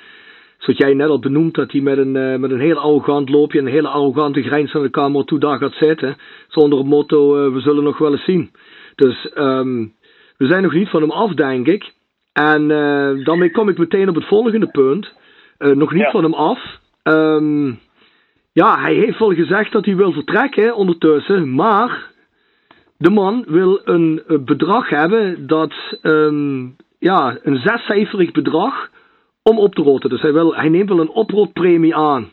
[0.59, 3.59] Zoals jij net al benoemd, dat hij met een, uh, met een heel arrogant loopje
[3.59, 6.16] en een hele arrogante grijns naar de camera toe daar gaat zitten.
[6.49, 8.51] Zonder het motto, uh, we zullen nog wel eens zien.
[8.94, 9.94] Dus um,
[10.37, 11.92] we zijn nog niet van hem af, denk ik.
[12.33, 15.12] En uh, daarmee kom ik meteen op het volgende punt.
[15.59, 16.59] Nog niet van hem af.
[17.03, 17.81] Um,
[18.53, 22.11] ja, hij heeft wel gezegd dat hij wil vertrekken ondertussen, maar
[22.99, 28.90] de man wil een bedrag hebben dat, um, ja, een zescijferig bedrag
[29.43, 30.11] om op te roten.
[30.11, 32.33] Dus hij, wil, hij neemt wel een oproodpremie aan.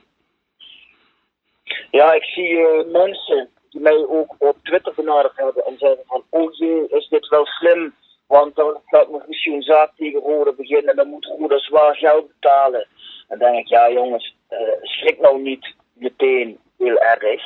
[1.92, 6.24] Ja, ik zie uh, mensen die mij ook op Twitter benaderd hebben en zeggen van,
[6.30, 7.94] oh jee, is dit wel slim?
[8.28, 11.96] Want dan gaat nog misschien een zaak tegen Rode beginnen en dan moet Rode zwaar
[11.96, 12.88] geld betalen.
[13.32, 17.42] Dan denk ik, ja jongens, uh, schrik nou niet meteen heel erg.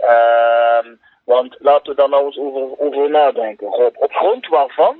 [0.00, 0.92] Uh,
[1.24, 3.66] want laten we daar nou eens over, over nadenken.
[3.66, 4.96] Op, op grond waarvan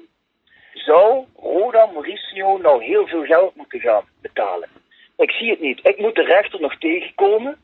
[0.72, 4.68] zou Roda Mauricio nou heel veel geld moeten gaan betalen?
[5.16, 5.80] Ik zie het niet.
[5.82, 7.56] Ik moet de rechter nog tegenkomen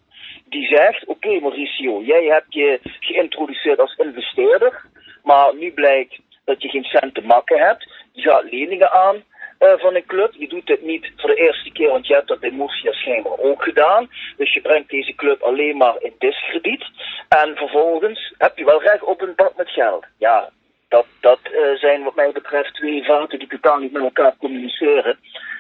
[0.45, 4.85] die zegt: Oké, Mauricio, jij hebt je geïntroduceerd als investeerder,
[5.23, 7.93] maar nu blijkt dat je geen cent te makken hebt.
[8.13, 9.25] Je gaat leningen aan
[9.61, 10.33] uh, van een club.
[10.35, 13.39] Je doet het niet voor de eerste keer, want je hebt dat bij Murcia schijnbaar
[13.39, 14.11] ook gedaan.
[14.37, 16.85] Dus je brengt deze club alleen maar in diskrediet.
[17.29, 20.05] En vervolgens heb je wel recht op een bad met geld.
[20.19, 20.51] Ja,
[20.89, 25.19] dat, dat uh, zijn wat mij betreft twee vaten die totaal niet met elkaar communiceren.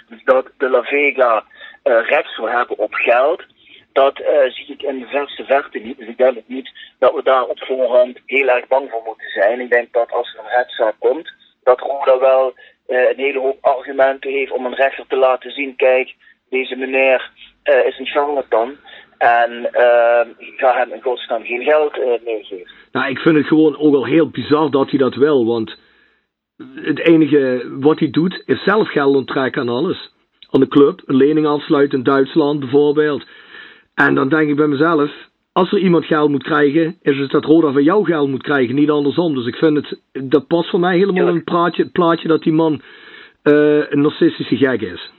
[0.09, 1.45] Dus dat de La Vega
[1.85, 3.45] uh, recht zou hebben op geld,
[3.93, 4.17] dat
[4.49, 5.99] zie ik in de verste verte niet.
[5.99, 9.61] Dus ik denk niet dat we daar op voorhand heel erg bang voor moeten zijn.
[9.61, 11.33] Ik denk dat als er een rechtszaak komt,
[11.63, 12.55] dat Roda wel
[12.89, 16.15] uh, een hele hoop argumenten heeft om een rechter te laten zien: kijk,
[16.49, 17.31] deze meneer
[17.65, 18.77] uh, is een charlatan.
[19.19, 22.71] En uh, ik ga hem in godsnaam geen geld meegeven.
[22.93, 25.47] Nou, ik vind het gewoon ook al heel bizar dat hij dat wil.
[25.47, 25.79] Want
[26.75, 30.11] het enige wat hij doet is zelf geld onttrekken aan alles.
[30.51, 33.27] Aan de club, een lening afsluiten in Duitsland bijvoorbeeld.
[33.95, 35.11] En dan denk ik bij mezelf,
[35.59, 38.75] als er iemand geld moet krijgen, is het dat Roda van jou geld moet krijgen,
[38.75, 39.35] niet andersom.
[39.35, 42.53] Dus ik vind het, dat past voor mij helemaal in het plaatje, plaatje dat die
[42.53, 45.13] man uh, een narcistische gek is.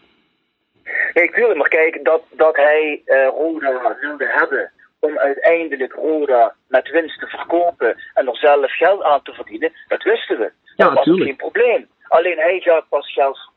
[1.13, 6.89] Nee, tuurlijk, maar kijk, dat, dat hij uh, Roda wilde hebben om uiteindelijk Roda met
[6.89, 10.51] winst te verkopen en er zelf geld aan te verdienen, dat wisten we.
[10.75, 11.87] Dat ja, was geen probleem.
[12.07, 13.48] Alleen hij gaat pas geld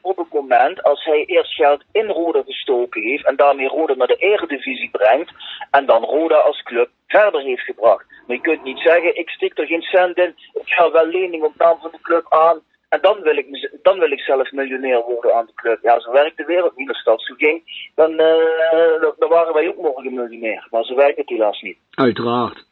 [0.00, 4.06] op het moment als hij eerst geld in Roda gestoken heeft en daarmee Roda naar
[4.06, 5.32] de eredivisie brengt
[5.70, 8.04] en dan Roda als club verder heeft gebracht.
[8.26, 11.42] Maar je kunt niet zeggen, ik stik er geen cent in, ik ga wel lening
[11.42, 15.02] op naam van de club aan en dan wil ik, dan wil ik zelf miljonair
[15.02, 15.78] worden aan de club.
[15.82, 16.88] Ja, zo werkt de wereld niet.
[16.88, 17.62] Als dat zo ging,
[17.94, 20.66] dan, uh, dan waren wij ook morgen miljonair.
[20.70, 21.78] Maar zo werkt het helaas niet.
[21.90, 22.64] Uiteraard.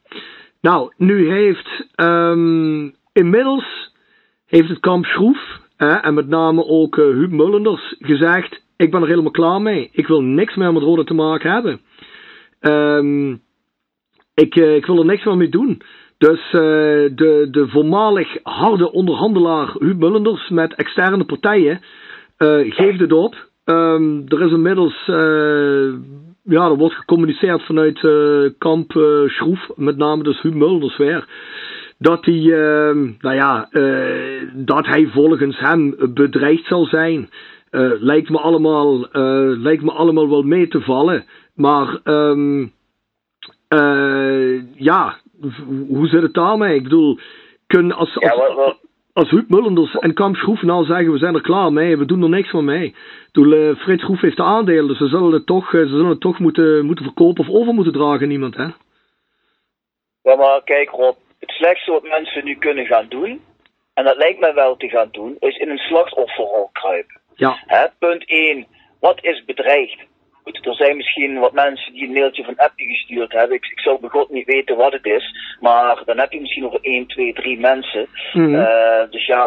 [0.61, 3.93] Nou, nu heeft um, inmiddels
[4.47, 9.07] heeft het kamp Schroef en met name ook uh, Huub Mullenders gezegd: Ik ben er
[9.07, 9.89] helemaal klaar mee.
[9.91, 11.81] Ik wil niks meer met Rode te maken hebben.
[12.59, 13.41] Um,
[14.33, 15.81] ik, uh, ik wil er niks meer mee doen.
[16.17, 16.61] Dus uh,
[17.15, 21.81] de, de voormalig harde onderhandelaar Huub Mullenders met externe partijen
[22.69, 23.49] geeft het op.
[23.65, 25.03] Um, er is inmiddels,
[26.43, 27.99] ja, wordt gecommuniceerd vanuit
[28.57, 28.91] kamp
[29.25, 31.27] Schroef, met name dus Huub Mullenders weer
[32.01, 37.29] dat hij, uh, nou ja, uh, dat hij volgens hem bedreigd zal zijn.
[37.71, 41.25] Uh, lijkt, me allemaal, uh, lijkt me allemaal wel mee te vallen.
[41.55, 42.71] Maar um,
[44.75, 45.15] ja,
[45.87, 46.75] hoe zit het daarmee?
[46.75, 47.19] Ik bedoel,
[47.67, 48.75] kun, als, als, ja,
[49.13, 52.23] als Huub Mullenders en Kamp Schroef nou zeggen we zijn er klaar mee, we doen
[52.23, 52.95] er niks meer mee.
[53.31, 56.39] Bedoel, Frits Schroef heeft de aandelen, dus ze zullen het toch, ze zullen het toch
[56.39, 58.67] moeten, moeten verkopen of over moeten dragen niemand, hè?
[60.23, 63.41] Ja, maar kijk Rob, het slechtste wat mensen nu kunnen gaan doen,
[63.93, 67.21] en dat lijkt me wel te gaan doen, is in een slachtofferrol kruipen.
[67.35, 67.63] Ja.
[67.65, 68.67] Hè, punt 1.
[68.99, 70.09] Wat is bedreigd?
[70.43, 73.55] goed, er zijn misschien wat mensen die een mailtje van appje gestuurd hebben.
[73.57, 75.35] Ik, ik zou bij God niet weten wat het is.
[75.59, 78.07] Maar dan heb je misschien over 1, 2, 3 mensen.
[78.33, 78.55] Mhm.
[78.55, 79.45] Eh, dus ja,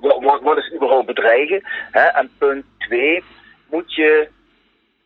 [0.00, 1.60] wat, wat is überhaupt bedreigen?
[1.90, 2.04] Hè?
[2.04, 3.22] En punt 2,
[3.70, 4.28] moet je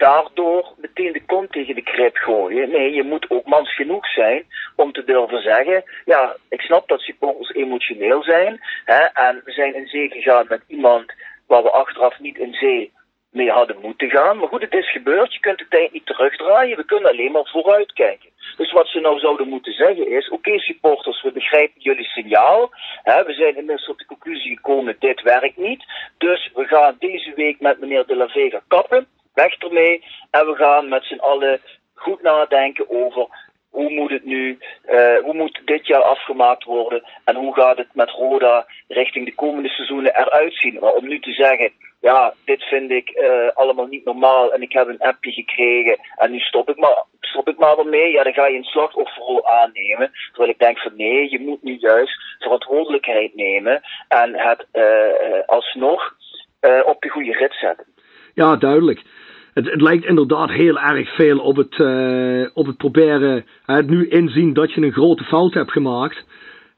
[0.08, 2.70] daardoor meteen de kont tegen de krip gooien.
[2.70, 4.44] Nee, je moet ook mans genoeg zijn
[4.76, 8.60] om te durven zeggen: ja, ik snap dat supporters emotioneel zijn.
[8.84, 11.12] Hè, en we zijn in zee gegaan met iemand
[11.46, 12.92] waar we achteraf niet in zee
[13.30, 14.38] mee hadden moeten gaan.
[14.38, 15.32] Maar goed, het is gebeurd.
[15.32, 16.76] Je kunt de tijd niet terugdraaien.
[16.76, 18.30] We kunnen alleen maar vooruitkijken.
[18.56, 22.70] Dus wat ze nou zouden moeten zeggen is: oké, supporters, we begrijpen jullie signaal.
[23.02, 25.84] Hè, we zijn inmiddels tot de conclusie gekomen: dit werkt niet.
[26.18, 30.04] Dus we gaan deze week met meneer De La Vega kappen weg ermee.
[30.30, 31.60] En we gaan met z'n allen
[31.94, 33.26] goed nadenken over
[33.72, 37.94] hoe moet het nu, uh, hoe moet dit jaar afgemaakt worden en hoe gaat het
[37.94, 40.78] met Roda richting de komende seizoenen eruit zien.
[40.80, 44.72] Maar om nu te zeggen, ja, dit vind ik uh, allemaal niet normaal en ik
[44.72, 48.32] heb een appje gekregen en nu stop ik maar, stop ik maar ermee, ja, dan
[48.32, 50.10] ga je een slachtofferrol aannemen.
[50.28, 56.14] Terwijl ik denk van nee, je moet nu juist verantwoordelijkheid nemen en het uh, alsnog
[56.84, 57.86] op de goede rit zetten.
[58.34, 59.02] Ja, duidelijk
[59.54, 64.08] het, het, lijkt inderdaad heel erg veel op het, uh, op het proberen, het nu
[64.08, 66.24] inzien dat je een grote fout hebt gemaakt.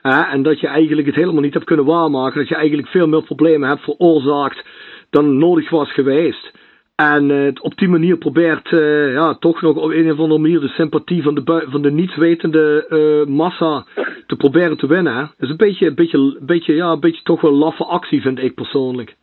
[0.03, 2.39] en dat je eigenlijk het helemaal niet hebt kunnen waarmaken.
[2.39, 4.65] Dat je eigenlijk veel meer problemen hebt veroorzaakt
[5.11, 6.53] dan nodig was geweest.
[6.95, 10.61] En uh, op die manier probeert uh, ja, toch nog op een of andere manier
[10.61, 13.87] de sympathie van de, van de nietswetende massa
[14.27, 15.15] te proberen te winnen.
[15.15, 18.21] Dat is een beetje, een beetje, een beetje, ja, een beetje toch wel laffe actie,
[18.21, 19.17] vind ik persoonlijk.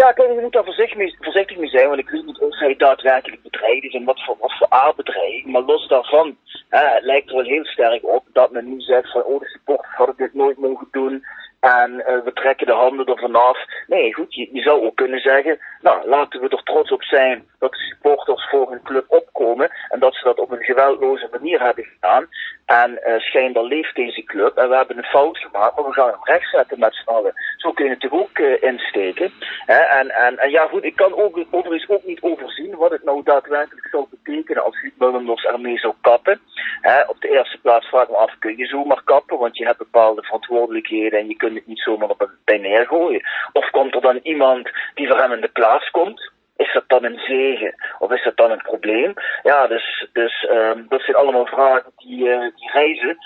[0.00, 2.76] Ja, kijk, je moet daar voorzichtig mee, voorzichtig zijn, want ik weet niet of hij
[2.76, 5.46] daadwerkelijk bedreigd is en wat voor, wat voor aardbedreiging.
[5.46, 6.36] Maar los daarvan
[6.68, 9.46] hè, het lijkt er wel heel sterk op dat men nu zegt van, oh, de
[9.46, 11.24] supporters hadden dit nooit mogen doen.
[11.66, 13.58] En uh, we trekken de handen ervan af.
[13.86, 17.70] Nee, goed, je, zou ook kunnen zeggen, nou, laten we er trots op zijn dat
[17.70, 21.84] de supporters voor hun club opkomen en dat ze dat op een geweldloze manier hebben
[21.84, 22.26] gedaan.
[22.66, 26.10] En uh, schijnbaar leeft deze club en we hebben een fout gemaakt, maar we gaan
[26.10, 27.32] hem rechtzetten met z'n allen.
[27.56, 29.32] Zo kun je het toch ook uh, insteken.
[29.66, 29.78] Hè?
[29.78, 33.22] En, en, en ja, goed, ik kan ook, overigens ook niet overzien wat het nou
[33.22, 36.40] daadwerkelijk zou betekenen als Mullenlos ermee zou kappen.
[36.80, 37.00] Hè?
[37.06, 39.38] Op de eerste plaats vraag ik me af, kun je zomaar kappen?
[39.38, 43.22] Want je hebt bepaalde verantwoordelijkheden en je kunt het niet zomaar op een bij neergooien.
[43.52, 46.32] Of komt er dan iemand die voor hem in de plaats komt?
[46.56, 49.12] Is dat dan een zegen of is dat dan een probleem?
[49.42, 53.16] Ja, dus, dus um, dat zijn allemaal vragen die, uh, die reizen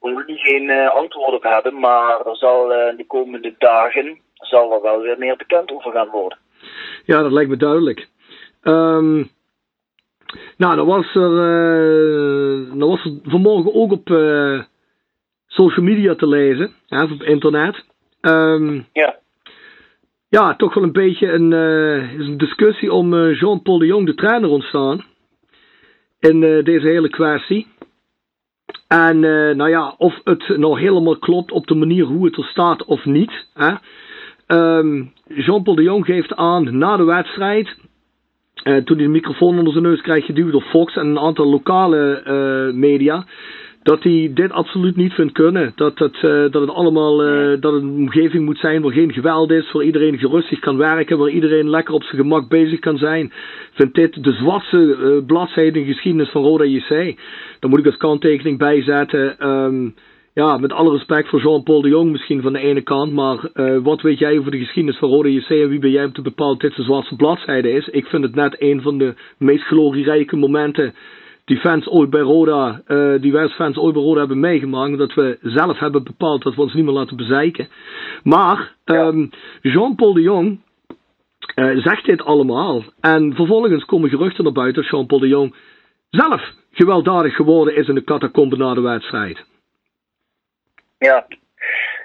[0.00, 4.20] waar we niet geen uh, antwoord op hebben, maar er zal uh, de komende dagen
[4.34, 6.38] zal er wel weer meer bekend over gaan worden.
[7.04, 8.08] Ja, dat lijkt me duidelijk.
[8.62, 9.30] Um,
[10.56, 11.30] nou, dan was er,
[12.78, 14.06] dan was er vanmorgen ook op
[15.52, 17.84] social media te lezen, ja, op internet.
[18.20, 19.20] Um, ja.
[20.28, 24.06] Ja, toch wel een beetje een, uh, is een discussie om uh, Jean-Paul de Jong,
[24.06, 25.04] de trainer, ontstaan.
[26.18, 27.66] In uh, deze hele kwestie.
[28.88, 29.20] En
[29.56, 33.04] nou ja, of het nou helemaal klopt op de manier hoe het er staat of
[33.04, 33.46] niet.
[34.46, 37.78] Um, Jean-Paul de Jong geeft aan na de wedstrijd.
[38.62, 42.22] toen hij de microfoon onder zijn neus krijgt geduwd door Fox en een aantal lokale
[42.74, 43.26] media
[43.82, 45.72] dat hij dit absoluut niet vindt kunnen.
[45.74, 49.12] Dat het, uh, dat het allemaal uh, dat het een omgeving moet zijn waar geen
[49.12, 52.98] geweld is, waar iedereen gerustig kan werken, waar iedereen lekker op zijn gemak bezig kan
[52.98, 53.32] zijn.
[53.72, 57.16] Vindt dit de zwartste uh, bladzijde in de geschiedenis van Roda JC.
[57.60, 59.48] Daar moet ik als kanttekening bij zetten.
[59.48, 59.94] Um,
[60.34, 63.50] ja, met alle respect voor Jean-Paul de Jong misschien van de ene kant, maar
[63.82, 66.22] wat weet jij over de geschiedenis van Roda JC en wie ben jij om te
[66.22, 67.88] bepalen dat dit de zwartste bladzijde is?
[67.88, 70.94] Ik vind het net een van de meest glorierijke momenten
[71.44, 74.98] die fans ooit bij Roda, uh, die fans ooit bij Roda hebben meegemaakt.
[74.98, 77.68] Dat we zelf hebben bepaald dat we ons niet meer laten bezeiken.
[78.22, 79.30] Maar um,
[79.60, 80.60] Jean-Paul de Jong
[81.54, 82.82] uh, zegt dit allemaal.
[83.00, 85.54] En vervolgens komen geruchten naar buiten dat Jean-Paul de Jong
[86.10, 89.44] zelf gewelddadig geworden is in de catacombe na de wedstrijd.
[90.98, 91.26] Ja,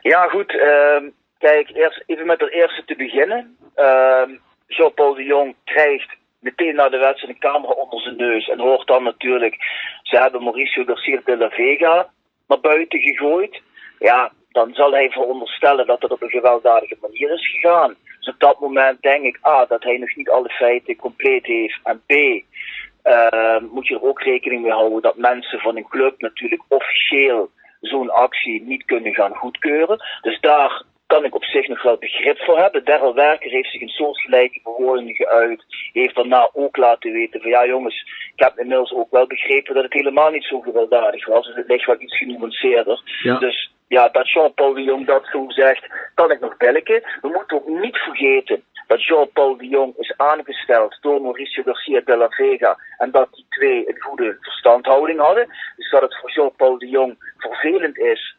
[0.01, 0.53] ja goed.
[0.53, 3.57] Uh, kijk, eerst even met het eerste te beginnen.
[3.75, 4.29] Ehm,
[4.67, 8.49] Jean-Paul de Jong krijgt meteen na de wedstrijd een camera onder zijn neus.
[8.49, 9.55] En hoort dan natuurlijk,
[10.01, 12.09] ze hebben Mauricio Garcia de la Vega
[12.47, 13.61] naar buiten gegooid.
[13.99, 17.95] Ja, dan zal hij veronderstellen dat het op een gewelddadige manier is gegaan.
[18.19, 21.79] Dus op dat moment denk ik, A, dat hij nog niet alle feiten compleet heeft.
[21.83, 26.21] En B, uh, moet je er ook rekening mee houden dat mensen van een club
[26.21, 27.49] natuurlijk officieel
[27.81, 29.99] zo'n actie niet kunnen gaan goedkeuren.
[30.21, 32.85] Dus daar kan ik op zich nog wel begrip voor hebben.
[32.85, 35.63] Daryl Werker heeft zich in soortgelijke bewoordingen geuit.
[35.93, 38.01] Heeft daarna ook laten weten van ja jongens,
[38.35, 41.45] ik heb inmiddels ook wel begrepen dat het helemaal niet zo gewelddadig was.
[41.45, 43.01] Dus het ligt wel iets genuanceerder.
[43.23, 43.37] Ja.
[43.37, 47.03] Dus ja, dat Jean-Paul de Jong dat zo zegt, kan ik nog belken.
[47.21, 52.17] We moeten ook niet vergeten dat Jean-Paul de Jong is aangesteld door Mauricio Garcia de
[52.17, 55.47] la Vega en dat die twee een goede verstandhouding hadden.
[55.75, 58.35] Dus dat het voor Jean-Paul de Jong vervelend is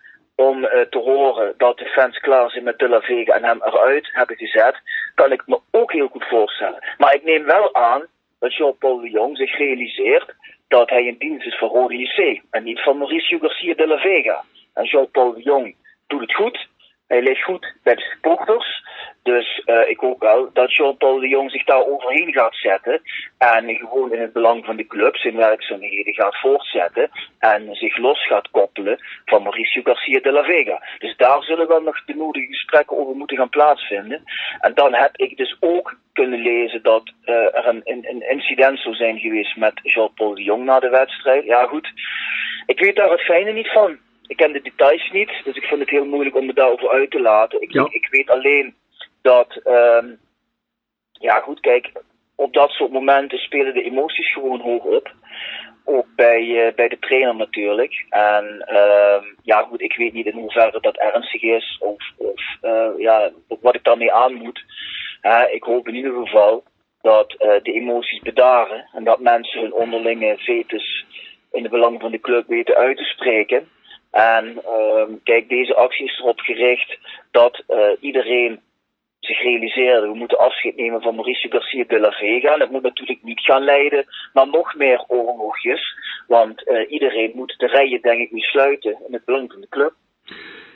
[0.47, 3.63] om uh, te horen dat de fans klaar zijn met De La Vega en hem
[3.63, 4.77] eruit hebben gezet,
[5.15, 6.95] kan ik me ook heel goed voorstellen.
[6.99, 8.07] Maar ik neem wel aan
[8.39, 10.35] dat Jean-Paul de Jong zich realiseert
[10.69, 13.99] dat hij in dienst is van Rode JC en niet van Mauricio Garcia de la
[13.99, 14.45] Vega.
[14.75, 15.77] En Jean-Paul de Jong
[16.07, 16.69] doet het goed.
[17.09, 18.87] Hij ligt goed bij de supporters.
[19.23, 23.01] Dus uh, ik hoop wel dat Jean-Paul de Jong zich daar overheen gaat zetten.
[23.39, 27.11] En gewoon in het belang van de club zijn werkzaamheden gaat voortzetten.
[27.39, 30.83] En zich los gaat koppelen van Mauricio Garcia de la Vega.
[30.99, 34.23] Dus daar zullen wel nog de nodige gesprekken over moeten gaan plaatsvinden.
[34.61, 38.79] En dan heb ik dus ook kunnen lezen dat uh, er een, een, een, incident
[38.79, 41.45] zou zijn geweest met Jean-Paul de Jong na de wedstrijd.
[41.45, 41.93] Ja, goed.
[42.67, 43.99] Ik weet daar het fijne niet van.
[44.29, 47.11] Ik ken de details niet, dus ik vind het heel moeilijk om me daarover uit
[47.11, 47.63] te laten.
[47.63, 47.85] Ik, Ja.
[47.85, 48.75] ik, ik weet alleen
[49.23, 50.07] dat, ehm
[51.13, 51.93] ja goed, kijk,
[52.37, 55.13] op dat soort momenten spelen de emoties gewoon hoog op.
[55.85, 58.07] Ook bij, eh, bij de trainer natuurlijk.
[58.09, 62.91] En ehm ja goed, ik weet niet in hoeverre dat ernstig is of, of eh,
[62.99, 64.65] ja, wat ik daarmee aan moet.
[65.51, 66.65] Ik hoop in ieder geval
[67.01, 71.07] dat eh, de emoties bedaren en dat mensen hun onderlinge vetus
[71.53, 73.69] in de belang van de club weten uit te spreken.
[74.11, 76.99] En ehm kijk, deze actie is erop gericht
[77.31, 78.61] dat eh, iedereen
[79.21, 82.53] zich realiseerde, we moeten afscheid nemen van Mauricio Garcia de la Vega.
[82.53, 85.95] En dat moet natuurlijk niet gaan leiden naar nog meer oorlogjes.
[86.27, 89.93] Want eh, iedereen moet de rijen denk ik sluiten in het belang van de club.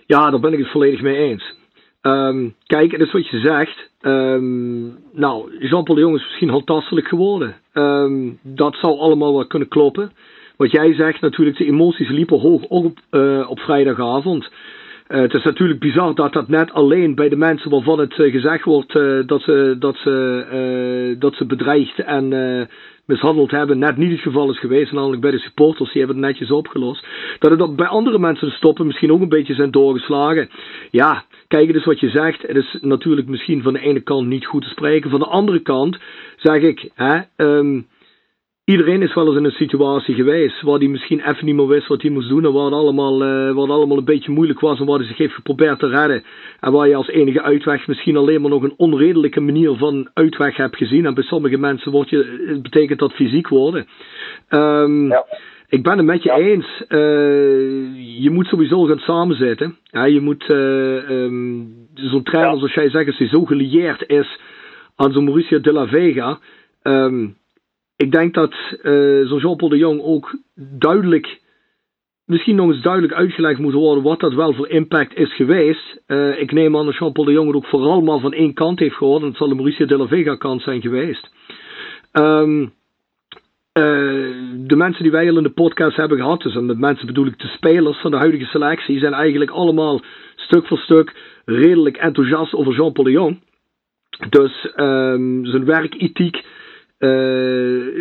[0.06, 1.54] Ja, daar ben ik het volledig mee eens.
[2.00, 3.90] Ehm, kijk, het is wat je zegt.
[4.00, 7.56] Ehm, nou, Jean-Paul de Jong is misschien handtastelijk geworden.
[7.72, 10.12] Ehm, dat zou allemaal wel kunnen kloppen.
[10.56, 14.50] Wat jij zegt, natuurlijk, de emoties liepen hoog op, eh, op vrijdagavond.
[15.06, 18.32] Eh, het is natuurlijk bizar dat dat net alleen bij de mensen waarvan het eh,
[18.32, 18.92] gezegd wordt
[19.26, 22.28] dat, ze, dat, ze, dat ze bedreigd en
[23.04, 24.92] mishandeld hebben, net niet het geval is geweest.
[24.92, 27.06] Namelijk bij de supporters, die hebben het netjes opgelost.
[27.38, 30.48] Dat het ook bij andere mensen stoppen misschien ook een beetje zijn doorgeslagen.
[30.90, 32.42] Ja, kijk, is wat je zegt.
[32.42, 35.10] Het is natuurlijk misschien van de ene kant niet goed te spreken.
[35.10, 35.98] Van de andere kant
[36.36, 37.80] zeg ik, hè, ehm,
[38.64, 41.86] iedereen is wel eens in een situatie geweest waar hij misschien even niet meer wist
[41.86, 44.60] wat hij moest doen en waar het allemaal, eh, waar het allemaal een beetje moeilijk
[44.60, 46.22] was en waar hij zich heeft geprobeerd te redden.
[46.60, 50.56] En waar je als enige uitweg misschien alleen maar nog een onredelijke manier van uitweg
[50.56, 51.06] hebt gezien.
[51.06, 53.86] En bij sommige mensen wordt je, het betekent dat fysiek worden.
[54.48, 55.24] Ehm, Ja.
[55.68, 56.36] Ik ben het met je Ja.
[56.36, 56.84] eens.
[56.88, 56.98] Eh,
[58.22, 59.76] je moet sowieso gaan samenzitten.
[59.84, 61.60] Ja, je moet eh, ehm,
[61.94, 64.38] zo'n trainer, zoals jij zegt, als hij zo gelieerd is
[64.96, 66.38] aan zo'n Mauricio de la Vega.
[66.82, 67.26] ehm,
[68.02, 68.54] ik denk dat
[69.28, 70.36] zo'n Jean-Paul de Jong ook
[70.78, 71.40] duidelijk,
[72.24, 76.02] misschien nog eens duidelijk uitgelegd moet worden wat dat wel voor impact is geweest.
[76.06, 78.78] Eh, ik neem aan dat Jean-Paul de Jong het ook vooral maar van één kant
[78.78, 79.22] heeft gehoord.
[79.22, 81.30] En het zal de Mauricio de la Vega kant zijn geweest.
[82.12, 82.66] Ehm
[83.72, 83.82] eh,
[84.56, 87.26] de mensen die wij al in de podcast hebben gehad, dus en met mensen bedoel
[87.26, 90.02] ik de spelers van de huidige selectie, zijn eigenlijk allemaal
[90.36, 93.40] stuk voor stuk redelijk enthousiast over Jean-Paul de Jong.
[94.30, 96.44] Dus ehm, zijn werkethiek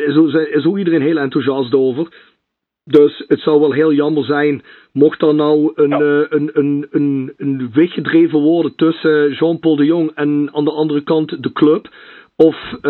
[0.08, 2.08] is, ook- is ook iedereen heel enthousiast over.
[2.84, 6.00] Dus het zou wel heel jammer zijn mocht er nou een, Ja.
[6.00, 10.72] eh, een, een, een, een weg gedreven worden tussen Jean-Paul de Jong en aan de
[10.72, 11.88] andere kant de club
[12.36, 12.82] of eh,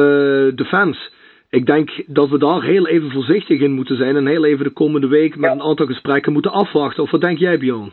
[0.56, 1.12] de fans.
[1.50, 4.70] Ik denk dat we daar heel even voorzichtig in moeten zijn en heel even de
[4.74, 5.56] komende week met Ja.
[5.56, 7.04] een aantal gesprekken moeten afwachten.
[7.04, 7.92] Of wat denk jij, Bjorn?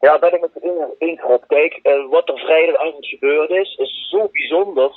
[0.00, 0.50] Ja, ben ik met
[0.98, 1.42] eens Rob.
[1.46, 4.90] Kijk, eh, wat er vrijdagavond gebeurd is, is zo bijzonder.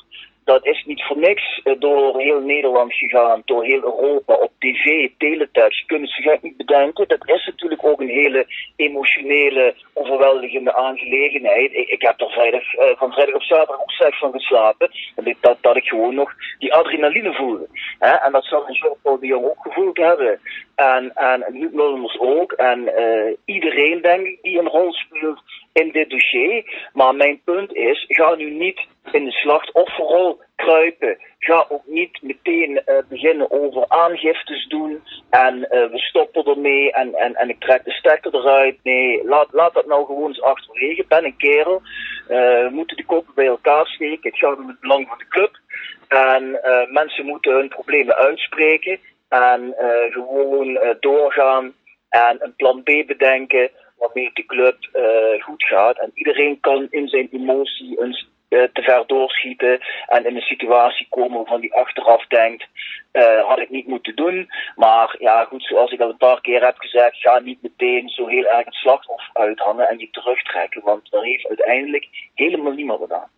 [0.49, 5.09] Dat is niet voor niks eh, door heel Nederland gegaan, door heel Europa, op tv,
[5.17, 5.83] teletext.
[5.87, 7.07] Zo gek niet bedenken.
[7.07, 8.45] Dat is natuurlijk ook een hele
[8.75, 11.71] emotionele, overweldigende aangelegenheid.
[11.73, 14.89] Ik, ik heb er vrijdag, eh, van vrijdag op zaterdag ook slecht van geslapen.
[15.15, 17.67] Dat, dat, dat ik gewoon nog die adrenaline voelde.
[17.99, 18.11] Hè?
[18.11, 20.39] En dat zal een Jean-Paul de Jong ook gevoeld hebben.
[20.75, 22.51] En, en, Mulleners ook.
[22.51, 25.41] En eh, iedereen, denk ik, die een rol speelt
[25.73, 26.89] in dit dossier.
[26.93, 31.17] Maar mijn punt is, ga nu niet in de slachtofferrol kruipen.
[31.39, 35.03] Ga ook niet meteen eh, beginnen over aangiftes doen.
[35.29, 38.77] En eh, we stoppen ermee en, en, en ik trek de stekker eruit.
[38.83, 41.05] Nee, laat, laat dat nou gewoon eens achterwege.
[41.07, 41.81] Ben een kerel.
[42.27, 44.29] Eh, we moeten de koppen bij elkaar steken.
[44.29, 45.59] Het gaat om het belang van de club.
[46.07, 46.59] En
[46.89, 48.99] mensen moeten hun problemen uitspreken.
[49.29, 49.75] En
[50.09, 51.73] gewoon doorgaan.
[52.09, 55.99] En een plan B bedenken waarmee de club eh, goed gaat.
[55.99, 61.07] En iedereen kan in zijn emotie eens eh, te ver doorschieten en in een situatie
[61.09, 62.67] komen waarvan hij achteraf denkt,
[63.11, 64.49] eh, had ik niet moeten doen.
[64.75, 68.27] Maar ja, goed, zoals ik al een paar keer heb gezegd, ga niet meteen zo
[68.27, 73.11] heel erg het slachtoffer uithangen en je terugtrekken, want daar heeft uiteindelijk helemaal niemand wat
[73.11, 73.29] aan.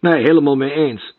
[0.00, 1.14] Nee, helemaal mee eens.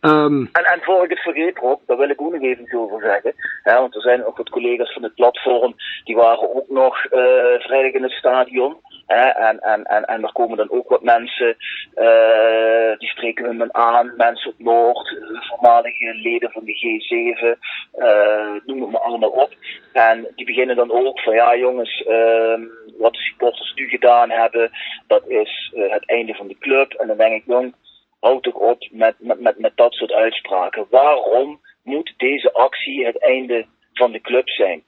[0.00, 3.00] Um, en, en voor ik het vergeet, Rob, daar wil ik ook nog even over
[3.00, 3.34] zeggen.
[3.62, 5.74] Hè, want er zijn ook wat collega's van het platform,
[6.04, 7.10] die waren ook nog uh,
[7.58, 8.76] vrijdag in het stadion.
[9.06, 11.56] Hè, en, en, en, en er komen dan ook wat mensen,
[11.96, 15.16] uh, die spreken we me aan, mensen op Noord,
[15.48, 17.58] voormalige leden van de G7,
[17.98, 19.50] uh, noem het maar allemaal op.
[19.92, 22.58] En die beginnen dan ook van, ja jongens, uh,
[22.98, 24.70] wat de supporters nu gedaan hebben,
[25.06, 26.92] dat is het einde van de club.
[26.92, 27.74] En dan denk ik, jong,
[28.20, 30.86] houd toch op met, met, met, met dat soort uitspraken.
[30.90, 34.82] Waarom moet deze actie het einde van de club zijn?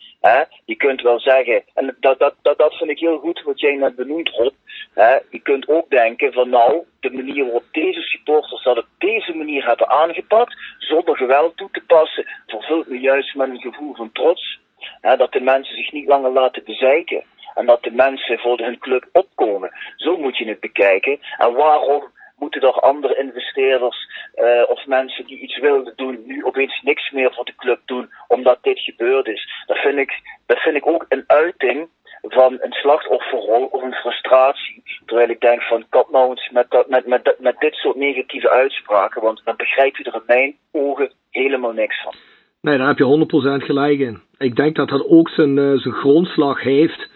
[0.65, 3.77] Je kunt wel zeggen, en dat, dat, dat, dat vind ik heel goed wat jij
[3.77, 4.55] net benoemd Rob.
[5.31, 9.67] Je kunt ook denken van nou, de manier waarop deze supporters dat op deze manier
[9.67, 14.61] hebben aangepakt, zonder geweld toe te passen, vervult me juist met een gevoel van trots.
[15.01, 17.25] Dat de mensen zich niet langer laten bezeiken.
[17.55, 19.71] En dat de mensen voor hun club opkomen.
[19.97, 21.21] Zo moet je het bekijken.
[21.39, 22.11] En waarom
[22.43, 23.99] moeten er andere investeerders
[24.35, 28.11] uh, of mensen die iets wilden doen, nu opeens niks meer voor de club doen,
[28.29, 29.43] omdat dit gebeurd is.
[29.67, 30.13] Dat vind ik,
[30.47, 31.89] dat vind ik ook een uiting
[32.23, 34.83] van een slachtofferrol of een frustratie.
[35.07, 38.51] Terwijl ik denk van kap nou eens met, dat, met, met, met dit soort negatieve
[38.51, 42.15] uitspraken, want dan begrijpt u er in mijn ogen helemaal niks van.
[42.61, 44.21] Nee, daar heb je 100% gelijk in.
[44.39, 47.11] Ik denk dat dat ook zijn, uh, zijn grondslag heeft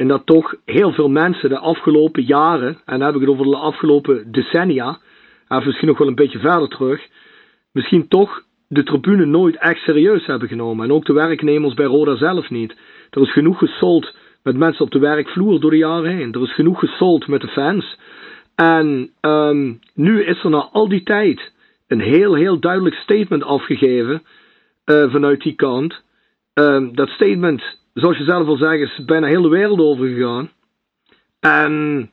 [0.00, 3.44] en dat toch heel veel mensen de afgelopen jaren, en dan heb ik het over
[3.44, 4.98] de afgelopen decennia,
[5.48, 7.08] en misschien nog wel een beetje verder terug,
[7.72, 10.84] misschien toch de tribune nooit echt serieus hebben genomen.
[10.84, 12.76] En ook de werknemers bij Roda zelf niet.
[13.10, 16.32] Er is genoeg gesold met mensen op de werkvloer door de jaren heen.
[16.32, 17.98] Er is genoeg gesold met de fans.
[18.54, 21.52] En um, nu is er na al die tijd
[21.88, 24.22] een heel, heel duidelijk statement afgegeven
[24.86, 26.02] uh, vanuit die kant.
[26.54, 30.50] Um, dat statement zoals je zelf al zegt, is bijna heel de wereld overgegaan.
[31.40, 32.10] En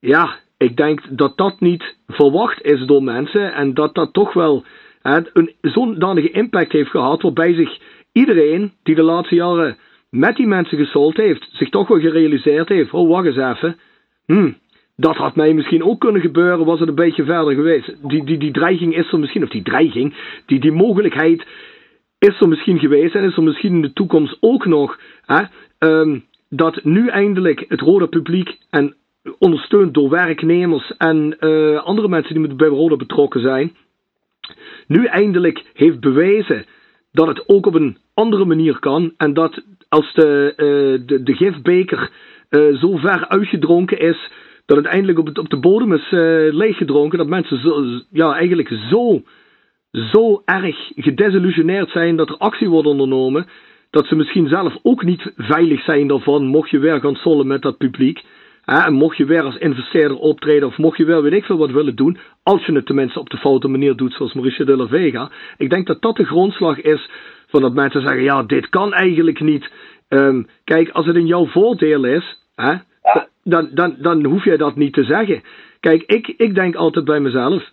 [0.00, 4.64] ja, ik denk dat dat niet verwacht is door mensen en dat dat toch wel
[5.02, 7.78] hè, een zodanige impact heeft gehad, waarbij zich
[8.12, 9.76] iedereen die de laatste jaren
[10.10, 13.78] met die mensen gesold heeft, zich toch wel gerealiseerd heeft: oh, wacht eens even.
[14.26, 14.56] Hmm,
[14.96, 17.96] dat had mij misschien ook kunnen gebeuren, was het een beetje verder geweest.
[18.02, 20.14] Die, die, die dreiging is er misschien, of die dreiging,
[20.46, 21.46] die, die mogelijkheid
[22.18, 25.42] is er misschien geweest en is er misschien in de toekomst ook nog hè,
[25.78, 28.94] um, dat nu eindelijk het rode publiek en
[29.38, 33.76] ondersteund door werknemers en uh, andere mensen die bij Roda betrokken zijn,
[34.86, 36.64] nu eindelijk heeft bewezen
[37.12, 41.34] dat het ook op een andere manier kan en dat als de, uh, de, de
[41.34, 42.10] gifbeker
[42.50, 44.30] uh, zo ver uitgedronken is
[44.66, 46.06] dat het eindelijk op, het, op de bodem is
[46.54, 49.22] leeggedronken, dat mensen zo, ja, eigenlijk zo
[50.12, 53.46] zo erg gedesillusioneerd zijn dat er actie wordt ondernomen,
[53.90, 57.62] dat ze misschien zelf ook niet veilig zijn daarvan, mocht je weer gaan sollen met
[57.62, 58.24] dat publiek.
[58.64, 61.58] Hè, en mocht je weer als investeerder optreden, of mocht je wel weet ik veel
[61.58, 64.76] wat willen doen, als je het tenminste op de foute manier doet, zoals Mauricio de
[64.76, 65.30] la Vega.
[65.56, 67.10] Ik denk dat dat de grondslag is
[67.46, 69.70] van dat mensen zeggen: ja, dit kan eigenlijk niet.
[70.08, 72.74] Um, kijk, als het in jouw voordeel is, hè,
[73.44, 75.42] dan, dan, dan hoef je dat niet te zeggen.
[75.80, 77.70] Kijk, ik, ik denk altijd bij mezelf.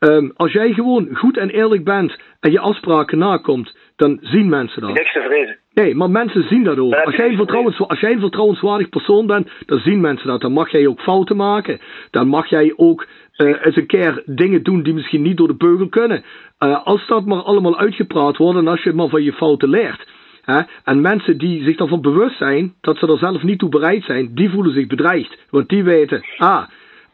[0.00, 4.80] Um, als jij gewoon goed en eerlijk bent en je afspraken nakomt, dan zien mensen
[4.80, 4.92] dat.
[4.92, 5.58] Niks te vrezen.
[5.74, 6.94] Nee, maar mensen zien dat ook.
[6.94, 10.40] Als jij, een vertrouwens, als jij een vertrouwenswaardig persoon bent, dan zien mensen dat.
[10.40, 11.80] Dan mag jij ook fouten maken.
[12.10, 15.54] Dan mag jij ook uh, eens een keer dingen doen die misschien niet door de
[15.56, 16.24] beugel kunnen.
[16.58, 20.08] Uh, als dat maar allemaal uitgepraat wordt en als je maar van je fouten leert.
[20.42, 20.60] Hè?
[20.84, 24.34] En mensen die zich daarvan bewust zijn dat ze er zelf niet toe bereid zijn,
[24.34, 25.38] die voelen zich bedreigd.
[25.50, 26.62] Want die weten, ah,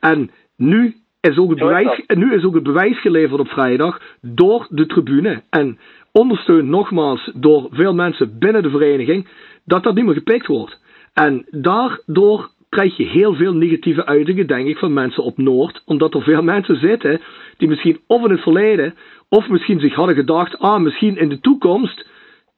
[0.01, 0.95] en nu
[1.31, 5.43] is ook het bewijs, nu is ook het bewijs geleverd op vrijdag door de tribune.
[5.51, 5.79] En
[6.12, 9.29] ondersteund nogmaals door veel mensen binnen de vereniging,
[9.64, 10.81] dat dat niet meer gepikt wordt.
[11.14, 15.83] En daardoor krijg je heel veel negatieve uitingen, denk ik, van mensen op Noord.
[15.85, 17.20] Omdat er veel mensen zitten
[17.57, 18.95] die misschien of in het verleden,
[19.29, 22.07] of misschien zich hadden gedacht, ah, misschien in de toekomst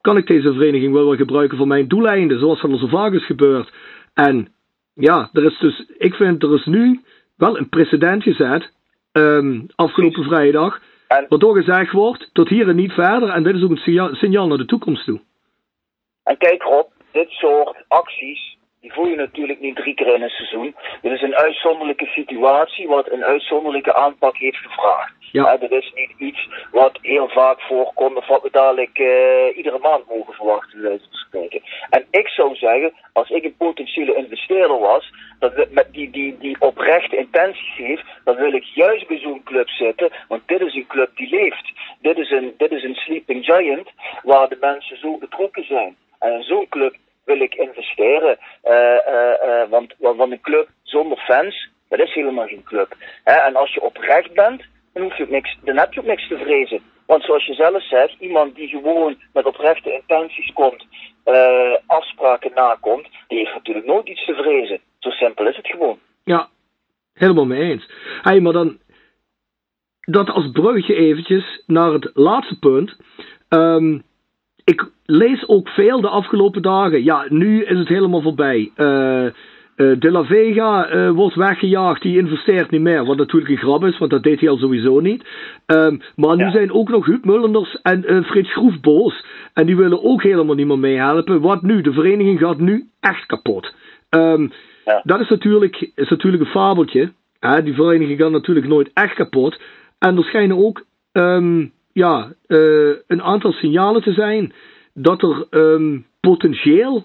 [0.01, 3.13] kan ik deze vereniging wel wel gebruiken voor mijn doeleinden, zoals dat al zo vaak
[3.13, 3.73] is gebeurd.
[4.13, 4.47] En
[4.93, 6.99] ja, er is dus, ik vind, er is nu
[7.39, 8.71] wel een precedent gezet
[9.11, 10.81] um, afgelopen vrijdag.
[11.07, 13.29] En, waardoor gezegd wordt, tot hier en niet verder.
[13.29, 15.19] En dit is ook een signaal, signaal naar de toekomst toe.
[16.23, 20.29] En kijk Rob, dit soort acties die voel je natuurlijk niet drie keer in een
[20.29, 20.75] seizoen.
[21.01, 25.13] Dit is een uitzonderlijke situatie wat een uitzonderlijke aanpak heeft gevraagd.
[25.31, 25.57] Ja.
[25.57, 30.07] dat is niet iets wat heel vaak voorkomt of wat we dadelijk uh, iedere maand
[30.07, 31.61] mogen verwachten, te spreken.
[31.89, 36.55] En ik zou zeggen, als ik een potentiële investeerder was, dat met die, die, die
[36.59, 40.87] oprechte intenties heeft, dan wil ik juist bij zo'n club zitten, want dit is een
[40.87, 41.71] club die leeft.
[42.01, 43.89] Dit is een, dit is een sleeping giant
[44.23, 45.95] waar de mensen zo betrokken zijn.
[46.19, 46.95] En zo'n club
[47.31, 48.37] wil ik investeren.
[48.63, 52.89] Uh, uh, want, want een club zonder fans, dat is helemaal geen club.
[53.23, 54.61] en als je oprecht bent,
[54.93, 56.81] dan, hoef je niks, dan heb je ook niks te vrezen.
[57.05, 60.85] Want zoals je zelf zegt, iemand die gewoon met oprechte intenties komt,
[61.25, 64.79] uh, afspraken nakomt, die heeft natuurlijk nooit iets te vrezen.
[64.99, 65.99] Zo simpel is het gewoon.
[66.23, 66.47] Ja,
[67.13, 67.89] helemaal mee eens.
[68.23, 68.79] Maar dan
[69.99, 72.97] dat als bruggetje eventjes naar het laatste punt.
[73.49, 74.03] Um,
[74.69, 77.03] ik lees ook veel de afgelopen dagen.
[77.03, 78.71] Ja, nu is het helemaal voorbij.
[78.77, 79.27] Uh,
[79.75, 83.05] de La Vega uh, wordt weggejaagd, die investeert niet meer.
[83.05, 85.27] Wat natuurlijk een grap is, want dat deed hij al sowieso niet.
[85.65, 89.25] Um, maar nu zijn ook nog Huub Mullenders en uh, Frits Schroef boos.
[89.53, 91.41] En die willen ook helemaal niet meer meehelpen.
[91.41, 91.81] Wat nu?
[91.81, 93.73] De vereniging gaat nu echt kapot.
[94.09, 94.51] Um,
[94.85, 95.01] ja.
[95.03, 97.11] Dat is natuurlijk, is natuurlijk een fabeltje.
[97.39, 97.63] Hè?
[97.63, 99.59] Die vereniging gaat natuurlijk nooit echt kapot.
[99.99, 104.53] En er schijnen ook um, ja, uh, een aantal signalen te zijn
[104.93, 107.03] dat er um, potentieel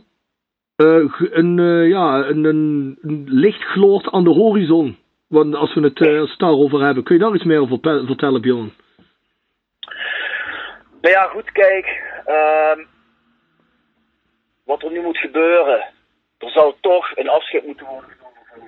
[0.77, 4.97] uh, een, uh, ja, een, een, licht gloort aan de horizon.
[5.29, 7.05] Want als we het, als het daarover hebben.
[7.05, 8.73] Kun je daar iets meer over vertellen, Bjorn?
[11.01, 11.87] Nou ja, goed, kijk.
[12.27, 12.87] Um,
[14.65, 15.85] wat er nu moet gebeuren.
[16.39, 18.61] Er zal toch een afscheid moeten worden genomen van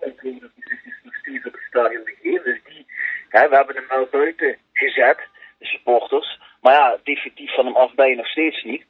[0.00, 2.44] de Ik weet dat die zich nog steeds op het stadion begeven.
[2.44, 2.86] Dus die
[3.32, 5.18] Hè, we hebben hem wel buiten gezet,
[5.64, 6.38] supporters.
[6.60, 8.84] Maar ja, definitief van hem af ben je nog steeds niet.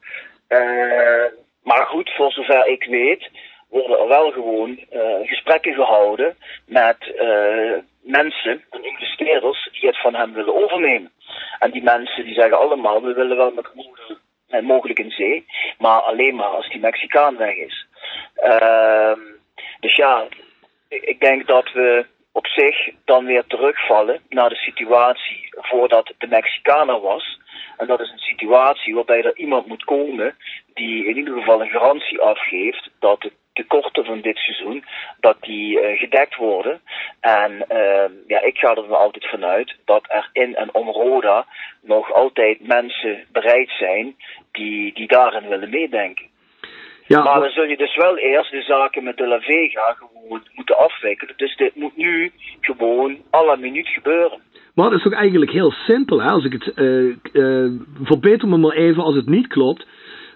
[0.49, 1.25] Uh,
[1.63, 3.31] maar goed, voor zover ik weet,
[3.69, 10.15] worden er wel gewoon uh, gesprekken gehouden met uh, mensen en investeerders die het van
[10.15, 11.13] hem willen overnemen.
[11.59, 14.19] En die mensen die zeggen allemaal, we willen wel met moeder
[14.61, 15.47] mogelijk in zee,
[15.79, 17.87] maar alleen maar als die Mexicaan weg is.
[18.45, 19.13] Uh,
[19.81, 20.27] dus ja,
[20.89, 27.01] ik denk dat we op zich dan weer terugvallen naar de situatie voordat de Mexicaner
[27.01, 27.41] was.
[27.77, 30.37] En dat is een situatie waarbij er iemand moet komen
[30.75, 34.85] die in ieder geval een garantie afgeeft dat de tekorten van dit seizoen
[35.21, 36.81] dat die uh, gedekt worden.
[37.21, 41.47] En uh, ja, ik ga er dan altijd vanuit dat er in en om Roda
[41.83, 44.17] nog altijd mensen bereid zijn
[44.53, 46.31] die, die daarin willen meedenken.
[47.07, 50.43] Ja, maar dan zul je dus wel eerst de zaken met de La Vega gewoon
[50.55, 51.35] moeten afwikkelen.
[51.37, 54.39] Dus dit moet nu gewoon alle minuut gebeuren.
[54.75, 56.23] Maar dat is ook eigenlijk heel simpel.
[56.23, 56.29] Hè?
[56.31, 59.87] Als ik het, uh, uh, verbeter me maar even als het niet klopt.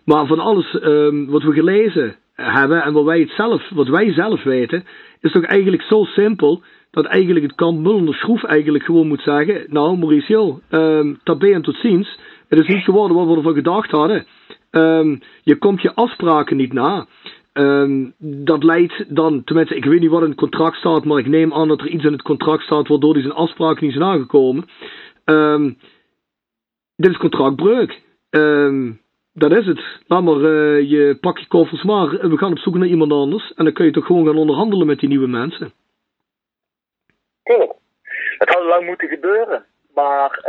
[0.04, 4.12] Maar van alles uh, wat we gelezen hebben en wat wij, het zelf, wat wij
[4.12, 4.84] zelf weten,
[5.20, 9.64] is toch eigenlijk zo simpel dat eigenlijk het kamp Mullender Schroef eigenlijk gewoon moet zeggen:
[9.68, 12.18] Nou, Mauricio, um, tabé en tot ziens.
[12.48, 14.26] Het is niet geworden wat we ervan gedacht hadden.
[14.70, 17.06] Um, je komt je afspraken niet na.
[17.58, 21.26] Um, dat leidt dan, tenminste, ik weet niet wat in het contract staat, maar ik
[21.26, 24.04] neem aan dat er iets in het contract staat waardoor hij zijn afspraken niet zijn
[24.04, 24.68] nagekomen.
[25.24, 25.78] Um,
[26.96, 28.02] dit is contractbreuk.
[28.30, 29.00] Um,
[29.32, 29.80] dat is het.
[30.06, 32.08] Laat maar, uh, je pak je koffers maar.
[32.08, 33.52] We gaan op zoek naar iemand anders.
[33.54, 35.72] En dan kun je toch gewoon gaan onderhandelen met die nieuwe mensen.
[37.42, 37.78] Cool.
[38.38, 39.64] Het had lang moeten gebeuren.
[39.94, 40.40] Maar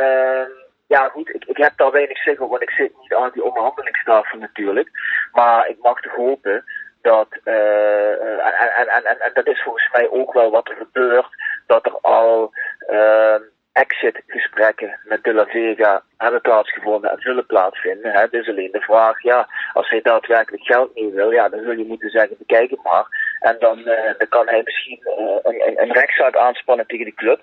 [0.87, 4.39] ja, goed, ik, ik heb daar weinig zeggen, want ik zit niet aan die onderhandelingstafel
[4.39, 4.89] natuurlijk.
[5.31, 6.63] Maar ik mag toch hopen
[7.01, 8.11] dat, uh,
[8.45, 11.27] en, en, en, en, dat is volgens mij ook wel wat er gebeurt,
[11.67, 12.51] dat er al
[12.89, 13.35] uh,
[13.71, 18.11] exit-gesprekken met De La Vega hebben plaatsgevonden en zullen plaatsvinden.
[18.11, 18.27] Hè.
[18.29, 21.85] Dus alleen de vraag, ja, als hij daadwerkelijk geld niet wil, ja, dan zul je
[21.85, 23.05] moeten zeggen, bekijk het maar.
[23.39, 27.41] En dan, uh, dan kan hij misschien uh, een, een rechtszaak aanspannen tegen de club.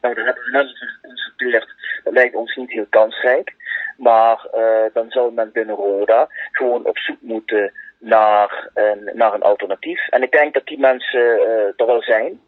[0.00, 1.74] Nou, daar hebben we net geconstateerd.
[2.04, 3.54] Dat lijkt ons niet heel kansrijk.
[3.96, 9.42] Maar uh, dan zou men binnen Roda gewoon op zoek moeten naar een, naar een
[9.42, 10.08] alternatief.
[10.08, 12.40] En ik denk dat die mensen uh, er wel zijn.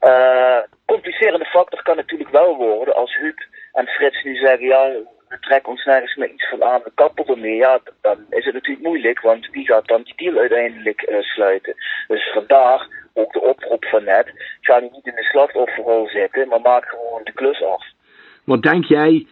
[0.00, 3.38] Uh, complicerende factor kan natuurlijk wel worden als Huub
[3.72, 4.90] en Frits nu zeggen: ja,
[5.40, 7.56] trekken ons nergens meer iets van aan, we kappen ermee.
[7.56, 11.74] Ja, dan is het natuurlijk moeilijk, want wie gaat dan die deal uiteindelijk uh, sluiten?
[12.06, 16.84] Dus vandaar ook de oproep van net: ga niet in de slachtofferrol zitten, maar maak
[16.84, 17.84] gewoon de klus af.
[18.44, 19.26] Wat denk jij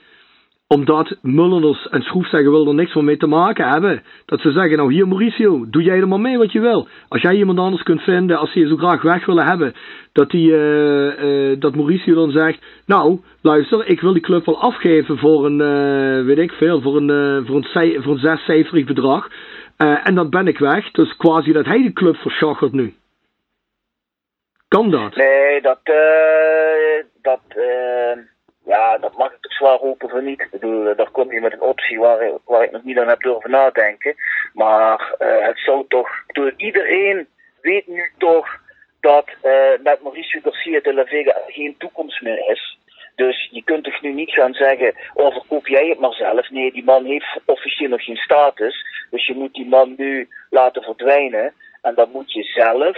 [0.66, 4.02] omdat Mulleners en Schroefzeggen er niks meer mee te maken hebben.
[4.26, 6.88] Dat ze zeggen, nou hier Mauricio, doe jij er maar mee wat je wil.
[7.08, 9.74] Als jij iemand anders kunt vinden, als ze je zo graag weg willen hebben,
[10.12, 14.60] dat, die, uh, uh, dat Mauricio dan zegt, nou luister, ik wil die club wel
[14.60, 19.28] afgeven voor een, uh, weet ik veel, voor een, voor een, zescijferig bedrag.
[19.76, 20.90] en dan ben ik weg.
[20.90, 22.94] Dus quasi dat hij de club verschachert nu.
[24.68, 25.16] Kan dat?
[25.16, 25.80] Nee, dat,
[27.22, 27.40] dat,
[28.64, 30.40] ja, dat mag ik toch zwaar hopen van niet.
[30.40, 33.08] Ik bedoel, eh, daar kom je met een optie waar, waar ik nog niet aan
[33.08, 34.14] heb durven nadenken.
[34.52, 36.08] Maar uh, het zou toch,
[36.56, 37.26] iedereen
[37.60, 38.62] weet nu toch
[39.00, 42.78] dat uh, met Mauricio Garcia de la Vega geen toekomst meer is.
[43.14, 46.50] Dus je kunt toch nu niet gaan zeggen, oh verkoop jij het maar zelf.
[46.50, 48.86] Nee, die man heeft officieel nog geen status.
[49.10, 51.52] Dus je moet die man nu laten verdwijnen.
[51.82, 52.96] En dan moet je zelf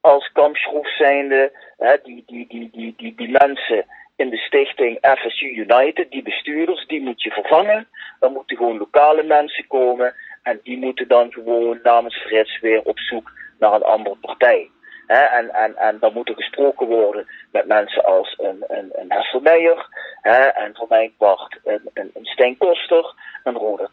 [0.00, 3.84] als kampschroef zijnde, hè, die, die, die, die, die, die mensen
[4.16, 7.88] in de stichting FSU United, die bestuurders, die moet je vervangen.
[8.20, 12.98] Dan moeten gewoon lokale mensen komen en die moeten dan gewoon namens Frits weer op
[12.98, 14.70] zoek naar een andere partij.
[15.06, 19.40] En, en, en dan moet er gesproken worden met mensen als een, een, een Hessel
[19.40, 19.86] Meijer,
[20.22, 23.88] en voor mijn part een, een, een Stijn Koster, een Roder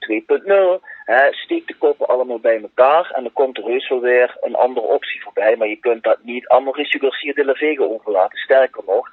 [0.79, 0.85] 2.0.
[1.31, 4.85] Steek de koppen allemaal bij elkaar en dan komt er heus wel weer een andere
[4.85, 5.55] optie voorbij.
[5.55, 8.37] Maar je kunt dat niet Mauricio Garcia de la Vega overlaten.
[8.37, 9.09] Sterker nog,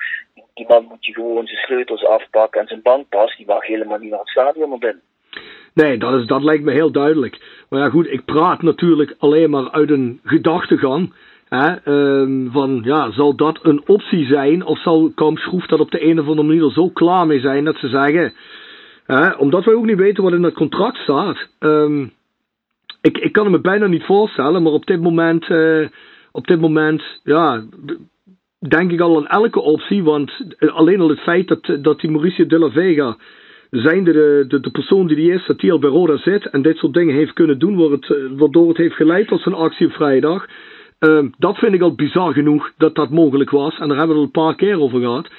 [0.54, 4.10] die man moet je gewoon zijn sleutels afpakken en zijn bankpas, die mag helemaal niet
[4.10, 5.02] naar het stadion binnen.
[5.74, 7.64] Nee, dat, is, dat lijkt me heel duidelijk.
[7.68, 11.14] Maar ja, goed, ik praat natuurlijk alleen maar uit een gedachtegang.
[11.48, 14.64] Hè, um, van ja, zal dat een optie zijn?
[14.64, 17.64] Of zal Kamp Schroef dat op de een of andere manier zo klaar mee zijn
[17.64, 18.32] dat ze zeggen.
[19.06, 21.48] Hè, omdat wij ook niet weten wat in het contract staat.
[21.60, 22.12] Um,
[23.00, 25.88] ik, ik kan het me bijna niet voorstellen, maar op dit moment, uh,
[26.32, 27.64] op dit moment, ja,
[28.68, 30.02] denk ik al aan elke optie.
[30.02, 33.16] Want alleen al het feit dat, dat die Mauricio de la Vega
[33.70, 34.12] zijnde
[34.48, 36.94] de, de, persoon die die is, dat die al bij Roda zit en dit soort
[36.94, 40.46] dingen heeft kunnen doen, het, eh, waardoor het heeft geleid tot zijn actie op vrijdag.
[41.00, 43.78] Uh, dat vind ik al bizar genoeg dat dat mogelijk was.
[43.78, 45.30] En daar hebben we het al een paar keer over gehad.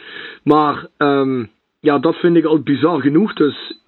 [0.43, 3.33] Maar um, ja, dat vind ik al bizar genoeg.
[3.33, 3.81] Dus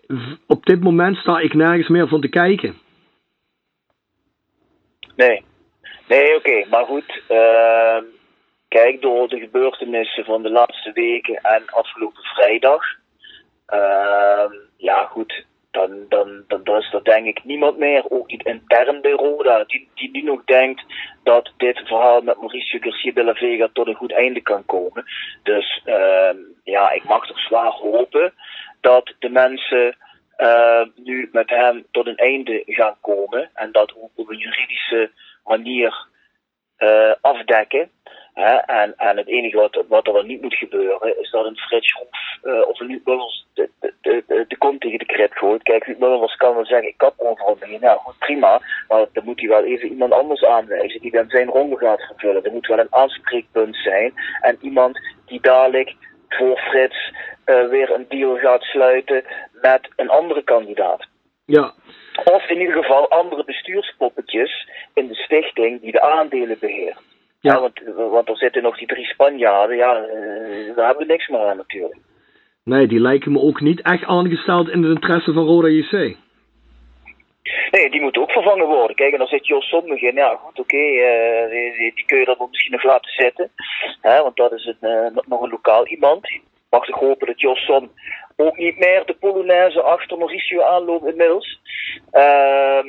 [0.48, 2.78] op dit moment sta ik nergens meer van te kijken.
[5.16, 5.44] Nee.
[6.08, 6.66] Nee, oké.
[6.70, 7.22] Maar goed.
[7.30, 7.98] Uh,
[8.68, 12.98] kijk, door de gebeurtenissen van de laatste weken en afgelopen vrijdag
[14.78, 15.46] ja, goed.
[15.72, 19.64] Dan, dan, dan, dan is er denk ik niemand meer, ook niet intern bij Roda,
[19.64, 20.84] die, die nu nog denkt
[21.24, 25.06] dat dit verhaal met Mauricio Garcia de la Vega tot een goed einde kan komen.
[25.44, 26.30] Dus uh,
[26.64, 28.34] ja, ik mag toch zwaar hopen
[28.82, 29.98] dat de mensen
[30.38, 35.12] uh, nu met hem tot een einde gaan komen en dat ook op een juridische
[35.44, 36.08] manier
[36.80, 37.92] uh, afdekken.
[38.34, 38.56] Hè?
[38.56, 42.04] En, en het enige wat, wat er niet moet gebeuren, is dat een Frits
[42.44, 45.64] uh, of een Luc Mullers de, de, de, de kont tegen de krip gooit.
[45.64, 47.80] Kijk, Luc Mullers kan wel zeggen, ik heb overal mee.
[47.80, 48.62] Nou goed, prima.
[48.88, 52.44] Maar dan moet hij wel even iemand anders aanwijzen die dan zijn ronde gaat vervullen.
[52.44, 54.14] Er moet wel een aanspreekpunt zijn.
[54.42, 55.96] En iemand die dadelijk
[56.30, 57.14] voor Frits
[57.46, 59.24] uh, weer een deal gaat sluiten
[59.62, 61.08] met een andere kandidaat.
[61.46, 61.74] Ja.
[62.24, 67.09] Of in ieder geval andere bestuurspoppetjes in de stichting die de aandelen beheren.
[67.40, 69.78] Ja, ja want, want er zitten nog die drie Spanjaarden.
[69.78, 72.00] Ja, uh, daar hebben we niks meer aan natuurlijk.
[72.64, 76.18] Nee, die lijken me ook niet echt aangesteld in het interesse van Roda JC.
[77.72, 78.96] Nee, die moet ook vervangen worden.
[78.96, 80.16] Kijk, en dan zit Jos Sommig in.
[80.16, 80.76] Ja, goed, oké.
[80.76, 83.52] Okay, uh, die, die, kun je dan misschien nog laten zitten.
[84.02, 86.40] Hè, want dat is een, uh, nog een lokaal iemand.
[86.70, 87.92] Mag ik hopen dat Jos Som
[88.36, 91.60] ook niet meer de Polonaise achter Mauricio aanloopt inmiddels.
[92.12, 92.88] Ehm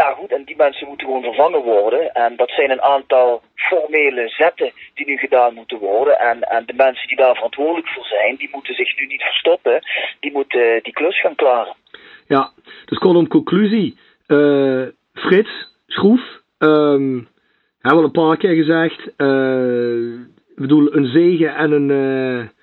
[0.00, 2.12] ja, goed, en die mensen moeten gewoon vervangen worden.
[2.12, 6.18] En dat zijn een aantal formele zetten die nu gedaan moeten worden.
[6.18, 9.80] En, en de mensen die daar verantwoordelijk voor zijn, die moeten zich nu niet verstoppen.
[10.20, 11.74] Die moeten die klus gaan klaren.
[12.26, 12.50] Ja,
[12.84, 13.98] dus kortom conclusie.
[14.26, 15.52] Uh, Frits,
[15.86, 16.20] Schroef,
[16.58, 17.28] um,
[17.80, 19.00] hebben we al een paar keer gezegd.
[19.16, 20.20] Uh,
[20.54, 22.54] ik bedoel, een zegen en een...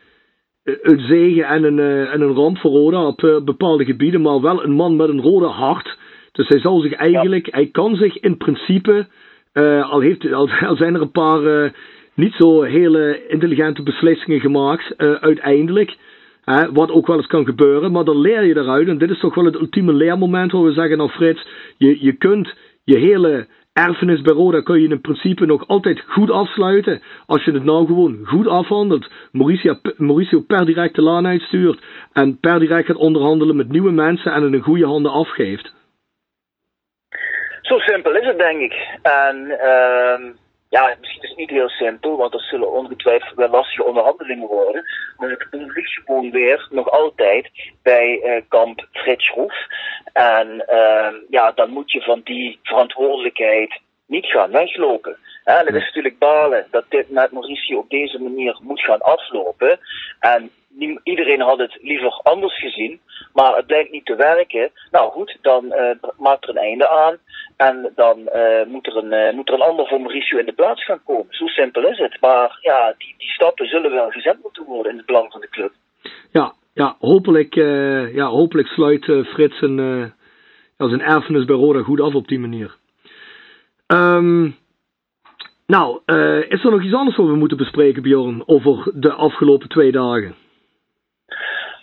[0.64, 4.72] Een zegen en een, en een ramp voor Roda op bepaalde gebieden, maar wel een
[4.72, 5.98] man met een rode hart
[6.34, 9.08] dus hij zal zich eigenlijk, hij kan zich in principe,
[9.54, 11.70] uh, al, heeft, al, al, zijn er een paar uh,
[12.14, 15.96] niet zo hele intelligente beslissingen gemaakt, uh, uiteindelijk.
[16.74, 18.88] wat ook wel eens kan gebeuren, maar dan leer je eruit.
[18.88, 22.14] En dit is toch wel het ultieme leermoment waar we zeggen, nou Frits, je, je
[22.14, 27.02] kunt je hele erfenis bij Roda kun je in principe nog altijd goed afsluiten.
[27.26, 29.10] Als je het nou gewoon goed afhandelt.
[29.32, 31.84] Mauricio, Mauricio per direct de laan uitstuurt.
[32.12, 35.74] En per direct gaat onderhandelen met nieuwe mensen en in een goede handen afgeeft.
[37.64, 38.98] Zo simpel is het, denk ik.
[39.02, 40.34] En uh,
[40.70, 44.86] ja, misschien is het niet heel simpel, want er zullen ongetwijfeld wel lastige onderhandelingen worden.
[45.18, 47.50] Maar het ligt gewoon weer nog altijd
[47.84, 49.56] bij uh, kamp Frits Schroef.
[50.14, 55.18] En uh, ja, dan moet je van die verantwoordelijkheid niet gaan weglopen.
[55.44, 59.80] En het is natuurlijk balen dat dit met Mauricio op deze manier moet gaan aflopen.
[60.20, 60.52] En
[61.04, 63.00] iedereen had het liever anders gezien,
[63.34, 64.72] maar het blijkt niet te werken.
[64.92, 67.18] Nou goed, dan uh, maakt er een einde aan
[67.58, 70.54] en dan uh, moet, er een, uh, moet er een ander voor Mauricio in de
[70.54, 71.28] plaats gaan komen.
[71.30, 72.18] Zo simpel is het.
[72.22, 75.50] Maar ja, die, die stappen zullen wel gezet moeten worden in het belang van de
[75.50, 75.72] club.
[76.32, 77.54] Ja, ja hopelijk,
[78.14, 79.78] ja, hopelijk sluit Frits een,
[80.78, 82.76] ja, zijn erfenis bij Roda goed af op die manier.
[83.88, 84.62] Um,
[85.66, 86.00] nou,
[86.50, 90.36] is er nog iets anders wat we moeten bespreken, Bjorn, over de afgelopen twee dagen?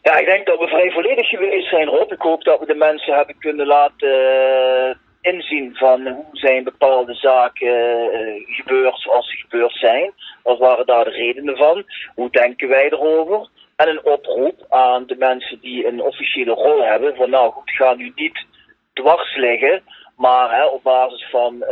[0.03, 2.13] Ja, ik denk dat we vrij volledig geweest zijn, Rob.
[2.13, 8.09] Ik hoop dat we de mensen hebben kunnen laten inzien van hoe zijn bepaalde zaken
[8.47, 10.13] gebeurd zoals ze gebeurd zijn.
[10.43, 11.85] Wat waren daar de redenen van?
[12.15, 13.49] Hoe denken wij erover?
[13.77, 17.17] En een oproep aan de mensen die een officiële rol hebben.
[17.17, 18.45] Van nou goed, ga nu niet
[18.93, 19.83] dwars liggen,
[20.21, 21.65] maar hè, op basis van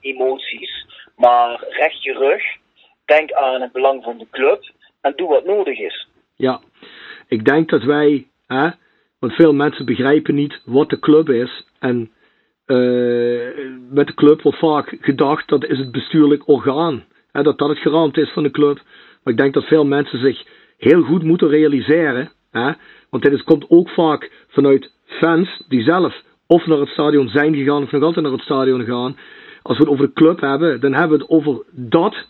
[0.00, 0.86] emoties.
[1.16, 2.42] Maar recht je rug.
[3.04, 4.62] Denk aan het belang van de club
[5.00, 6.08] en doe wat nodig is.
[6.36, 6.60] Ja,
[7.28, 8.68] ik denk dat wij, hè,
[9.18, 11.66] want veel mensen begrijpen niet wat de club is.
[11.78, 12.10] En
[12.66, 13.48] uh,
[13.90, 17.04] met de club wordt vaak gedacht dat is het bestuurlijk orgaan.
[17.32, 18.80] Hè, dat dat het garant is van de club.
[19.22, 20.44] Maar ik denk dat veel mensen zich
[20.78, 22.32] heel goed moeten realiseren.
[22.50, 22.72] Hè,
[23.10, 26.22] want dit komt ook vaak vanuit fans die zelf
[26.54, 29.16] of naar het stadion zijn gegaan of nog altijd naar het stadion gaan.
[29.62, 32.28] Als we het over de club hebben, dan hebben we het over dat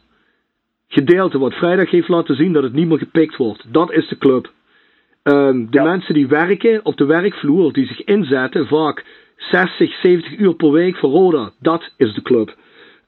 [0.89, 3.73] gedeelte wat vrijdag heeft laten zien dat het niet meer gepikt wordt.
[3.73, 4.53] Dat is de club.
[5.23, 9.05] Um, de mensen die werken op de werkvloer, die zich inzetten, vaak
[9.37, 12.57] 60, 70 uur per week voor Roda, dat is de club.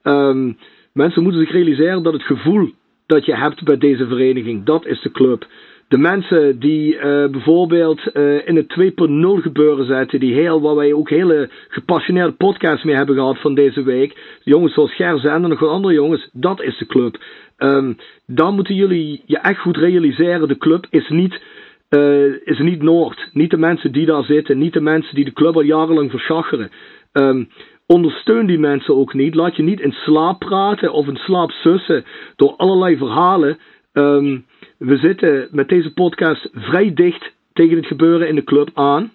[0.03, 0.59] Um,
[0.93, 2.71] mensen moeten zich realiseren dat het gevoel
[3.07, 5.47] dat je hebt bij deze vereniging, dat is de club.
[5.89, 10.93] De mensen die uh, bijvoorbeeld uh, in het 2.0 gebeuren zetten, die heel, waar wij
[10.93, 15.66] ook hele gepassioneerde podcasts mee hebben gehad van deze week, jongens zoals Gerzen en nog
[15.66, 17.18] andere jongens, dat is de club.
[17.59, 21.43] Um, dan moeten jullie je echt goed realiseren, de club is niet,
[21.91, 23.28] uh, is niet Noord.
[23.32, 26.70] Niet de mensen die daar zitten, niet de mensen die de club al jarenlang verschacheren.
[27.12, 27.49] Um,
[27.87, 29.34] ondersteun die mensen ook niet.
[29.34, 32.05] Laat je niet in slaap praten of in slaap sussen
[32.37, 33.59] door allerlei verhalen.
[33.93, 34.45] Um,
[34.79, 39.12] we zitten met deze podcast vrij dicht tegen het gebeuren in de club aan.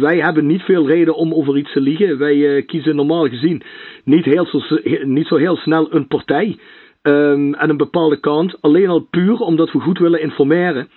[0.00, 2.18] Wij hebben niet veel reden om over iets te liegen.
[2.18, 3.62] Wij uh, kiezen normaal gezien
[4.04, 6.58] niet, heel zo, niet zo heel snel een partij
[7.02, 8.56] um, en een bepaalde kant.
[8.60, 10.88] Alleen al puur omdat we goed willen informeren.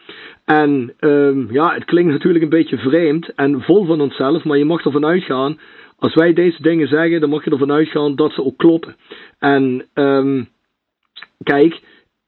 [0.45, 4.65] En um, ja, het klinkt natuurlijk een beetje vreemd en vol van onszelf, maar je
[4.65, 5.59] mag ervan uitgaan.
[5.99, 8.95] Als wij deze dingen zeggen, dan mag je ervan uitgaan dat ze ook kloppen.
[9.39, 10.47] En um,
[11.43, 11.81] kijk,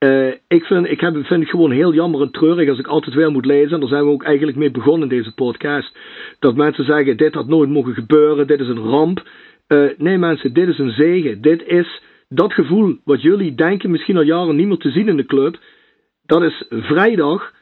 [0.04, 3.14] uh, ik, vind, ik heb, vind het gewoon heel jammer en treurig als ik altijd
[3.14, 3.72] weer moet lezen.
[3.72, 5.96] En daar zijn we ook eigenlijk mee begonnen in deze podcast.
[6.38, 9.28] Dat mensen zeggen: dit had nooit mogen gebeuren, dit is een ramp.
[9.68, 11.40] Uh, nee, mensen, dit is een zegen.
[11.40, 15.16] Dit is dat gevoel wat jullie denken misschien al jaren niet meer te zien in
[15.16, 15.58] de club,
[16.26, 17.52] dat is vrijdag,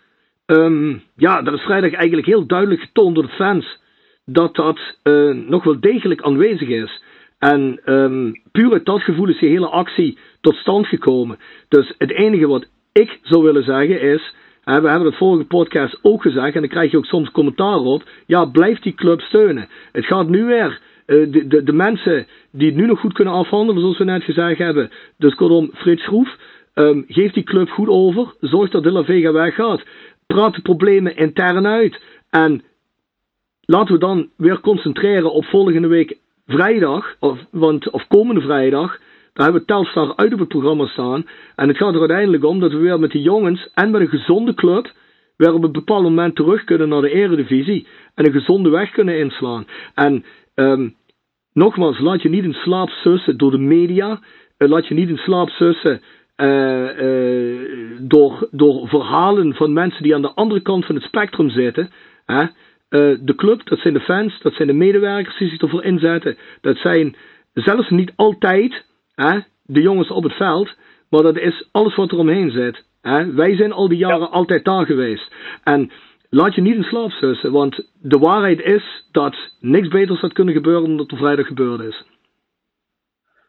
[0.47, 3.85] um, ja, dat is vrijdag eigenlijk heel duidelijk getoond door de fans.
[4.25, 7.03] Dat dat uh, nog wel degelijk aanwezig is.
[7.39, 11.39] En um, puur uit dat gevoel is die hele actie tot stand gekomen.
[11.69, 14.35] Dus het enige wat ik zou willen zeggen is.
[14.65, 18.03] we hebben het vorige podcast ook gezegd, en dan krijg je ook soms commentaar op.
[18.27, 19.69] Ja, blijf die club steunen.
[19.93, 23.35] Het gaat nu weer uh, de, de, de, mensen die het nu nog goed kunnen
[23.35, 24.91] afhandelen, zoals we net gezegd hebben.
[25.19, 26.37] Dus kortom, Frits Schroef,
[26.75, 28.35] um, geef die club goed over.
[28.41, 29.83] Zorg dat De La Vega weggaat.
[30.27, 32.01] Praat de problemen intern uit.
[32.31, 32.63] En
[33.61, 38.99] laten we dan weer concentreren op volgende week vrijdag, of, want, of komende vrijdag.
[39.33, 41.27] Daar hebben we Telstar uit op het programma staan.
[41.55, 44.09] En het gaat er uiteindelijk om dat we weer met die jongens en met een
[44.09, 44.93] gezonde club
[45.37, 47.87] weer op een bepaald moment terug kunnen naar de eredivisie.
[48.15, 49.67] En een gezonde weg kunnen inslaan.
[49.95, 50.25] En
[50.59, 50.95] Um,
[51.53, 54.21] nogmaals, laat je niet in slaap sussen door de media.
[54.59, 56.01] Uh, laat je niet in slaap sussen
[56.37, 56.89] uh,
[58.01, 61.91] door, door verhalen van mensen die aan de andere kant van het spectrum zitten.
[62.89, 66.39] De club, dat zijn de fans, dat zijn de medewerkers die zich ervoor inzetten.
[66.61, 67.17] Dat zijn
[67.53, 68.85] zelfs niet altijd
[69.15, 70.75] hè, de jongens op het veld,
[71.11, 72.85] maar dat is alles wat er omheen zit.
[73.03, 73.33] Hè?
[73.33, 75.33] Wij zijn al die jaren altijd daar geweest.
[75.65, 75.91] En
[76.31, 80.55] laat je niet in slaap zussen, want de waarheid is dat niks beters had kunnen
[80.55, 82.05] gebeuren dan dat er vrijdag gebeurd is.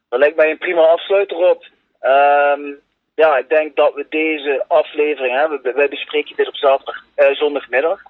[0.10, 1.66] Dat lijkt mij een prima afsluiter op.
[2.02, 2.80] Um,
[3.24, 5.76] ja, ik denk dat we deze aflevering hebben.
[5.76, 8.02] Wij bespreken dit op zaterdag, uh, zondagmiddag.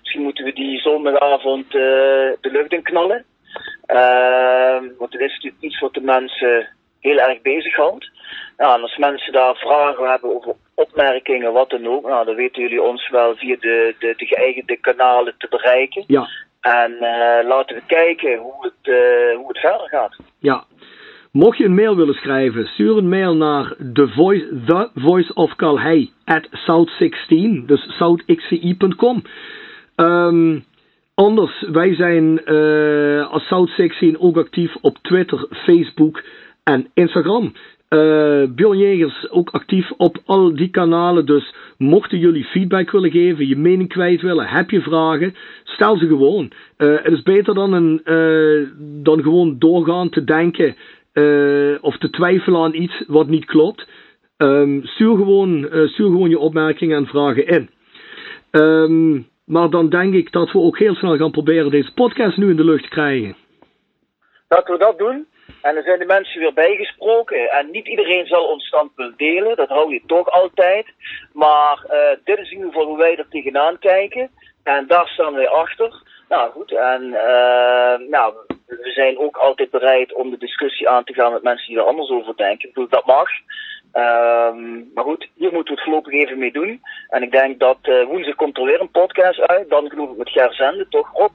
[0.00, 1.72] Misschien moeten we die zondagavond uh,
[2.40, 3.24] de lucht in knallen.
[3.86, 6.68] Uh, want het is natuurlijk iets wat de mensen
[7.00, 8.10] heel erg bezighoudt.
[8.56, 12.62] Ja, en als mensen daar vragen hebben over opmerkingen, wat dan ook, nou, dan weten
[12.62, 16.04] jullie ons wel via de, de, de geëigende kanalen te bereiken.
[16.06, 16.28] Ja.
[16.60, 20.16] En uh, laten we kijken hoe het, uh, hoe het verder gaat.
[20.38, 20.64] Ja.
[21.32, 25.56] Mocht je een mail willen schrijven, stuur een mail naar the voice, the voice of
[25.56, 29.22] Calhei at south16, dus southxci.com.
[29.96, 30.64] Um,
[31.14, 36.22] anders, wij zijn uh, als South16 ook actief op Twitter, Facebook
[36.64, 37.52] en Instagram.
[37.88, 41.26] Uh, Bjorn Jegers ook actief op al die kanalen.
[41.26, 46.06] Dus mochten jullie feedback willen geven, je mening kwijt willen, heb je vragen, stel ze
[46.06, 46.50] gewoon.
[46.78, 48.00] Uh, het is beter dan, een,
[49.02, 50.76] dan gewoon doorgaan te denken
[51.80, 53.88] of te twijfelen aan iets wat niet klopt.
[54.36, 57.70] Um, stuur, gewoon, stuur gewoon je opmerkingen en vragen in.
[58.50, 62.50] Um, maar dan denk ik dat we ook heel snel gaan proberen deze podcast nu
[62.50, 63.36] in de lucht te krijgen.
[64.48, 65.26] Laten we dat doen.
[65.62, 67.50] En dan zijn de mensen weer bijgesproken.
[67.50, 69.56] En niet iedereen zal ons standpunt delen.
[69.56, 70.86] Dat hou je toch altijd.
[71.32, 74.30] Maar uh, dit is in ieder geval hoe wij er tegenaan kijken.
[74.62, 76.02] En daar staan wij achter.
[76.32, 78.34] Nou goed, en uh, nou,
[78.66, 81.84] we zijn ook altijd bereid om de discussie aan te gaan met mensen die er
[81.84, 82.68] anders over denken.
[82.68, 83.28] Ik bedoel, dat mag.
[83.92, 86.80] Um, maar goed, hier moeten we het voorlopig even mee doen.
[87.08, 89.70] En ik denk dat uh, woensdag komt er weer een podcast uit.
[89.70, 91.32] Dan geloof ik met Gerzende, toch op.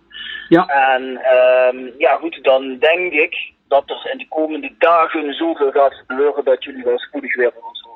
[0.50, 0.66] Ja.
[0.66, 1.04] En
[1.36, 6.44] um, ja goed, dan denk ik dat er in de komende dagen zoveel gaat gebeuren
[6.44, 7.88] dat jullie wel spoedig weer van ons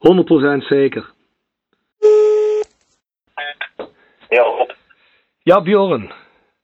[0.00, 0.62] horen.
[0.62, 1.12] 100% zeker.
[4.28, 4.70] Ja, Rob.
[5.44, 6.12] Ja, Bjorn.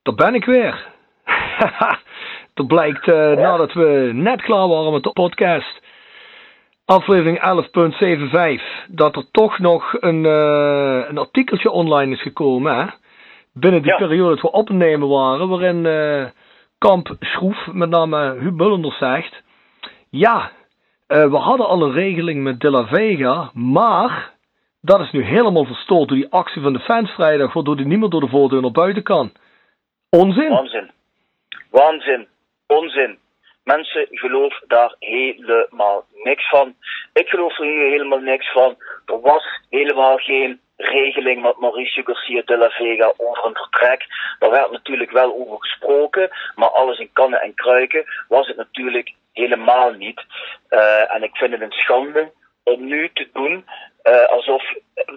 [0.02, 0.86] Daar ben ik weer.
[2.54, 3.34] dat blijkt uh, ja.
[3.34, 5.80] nadat we net klaar waren met de podcast
[6.84, 7.38] aflevering
[8.88, 12.76] 11.75, dat er toch nog een, uh, een artikeltje online is gekomen.
[12.76, 12.86] Hè?
[13.52, 13.96] Binnen die Ja.
[13.96, 16.24] periode dat we opnemen waren, waarin eh,
[16.78, 19.42] Kamp Schroef, met name Huub Mullender, zegt:
[20.10, 20.50] Ja,
[21.06, 24.32] eh, we hadden al een regeling met De La Vega, maar
[24.80, 28.08] dat is nu helemaal verstoord door die actie van de fans vrijdag, waardoor niet meer
[28.08, 29.32] door de voordeur naar buiten kan.
[30.10, 30.48] Onzin.
[30.48, 30.90] Waanzin.
[31.70, 32.28] Waanzin.
[32.66, 33.18] Onzin.
[33.64, 36.74] Mensen, geloof daar helemaal niks van.
[37.12, 38.76] Ik geloof er hier helemaal niks van.
[39.06, 44.06] Er was helemaal geen regeling met Mauricio Garcia de la Vega over een vertrek.
[44.38, 49.14] Daar werd natuurlijk wel over gesproken, maar alles in kannen en kruiken was het natuurlijk
[49.32, 50.24] helemaal niet.
[50.70, 52.32] Uh, en ik vind het een schande
[52.70, 53.64] om nu te doen
[54.04, 54.62] uh, alsof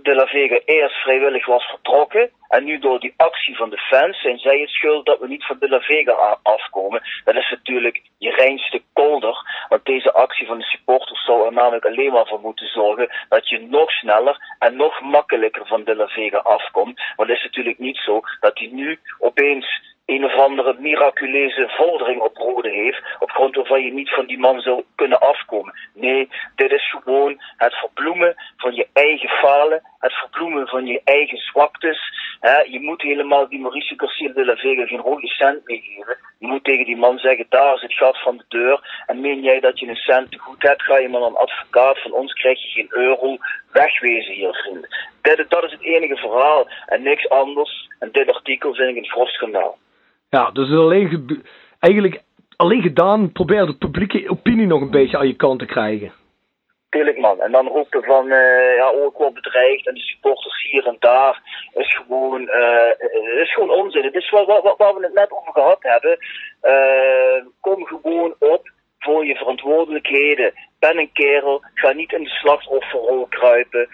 [0.01, 4.21] De La Vega eerst vrijwillig was vertrokken en nu door die actie van de fans
[4.21, 7.01] zijn zij het schuld dat we niet van De La Vega afkomen.
[7.23, 11.85] Dat is natuurlijk je reinste kolder, want deze actie van de supporters zou er namelijk
[11.85, 16.07] alleen maar voor moeten zorgen dat je nog sneller en nog makkelijker van De La
[16.07, 17.01] Vega afkomt.
[17.15, 22.21] Want het is natuurlijk niet zo dat hij nu opeens een of andere miraculeuze vordering
[22.21, 25.73] op rode heeft, op grond waarvan je niet van die man zou kunnen afkomen.
[25.93, 31.37] Nee, dit is gewoon het verbloemen van je eigen falen, het verbloemen van je eigen
[31.37, 31.99] zwaktes.
[32.69, 36.17] Je moet helemaal die Mauricio Garcia de la Vega geen rode cent meegeven.
[36.39, 39.03] Je moet tegen die man zeggen, daar is het gat van de deur.
[39.05, 42.01] En meen jij dat je een cent te goed hebt, ga je maar een advocaat,
[42.01, 43.37] van ons krijg je geen euro.
[43.71, 44.89] Wegwezen hier, vrienden.
[45.23, 47.87] Dit, dat is het enige verhaal en niks anders.
[47.99, 49.77] En dit artikel vind ik een grof schandaal.
[50.29, 51.43] Ja, dus alleen
[51.79, 52.21] eigenlijk
[52.55, 56.13] alleen gedaan, probeer de publieke opinie nog een beetje aan je kant te krijgen.
[56.89, 57.41] Tuurlijk man.
[57.41, 61.41] En dan ook van, uh, ja, ook wel bedreigd en de supporters hier en daar
[61.73, 64.03] is gewoon, uh, is gewoon onzin.
[64.03, 64.45] Het is waar
[64.95, 66.17] we het net over gehad hebben.
[66.63, 68.71] Uh, kom gewoon op
[69.03, 70.53] voor je verantwoordelijkheden.
[70.79, 71.63] Ben een kerel.
[71.73, 73.87] Ga niet in de slachtofferrol kruipen.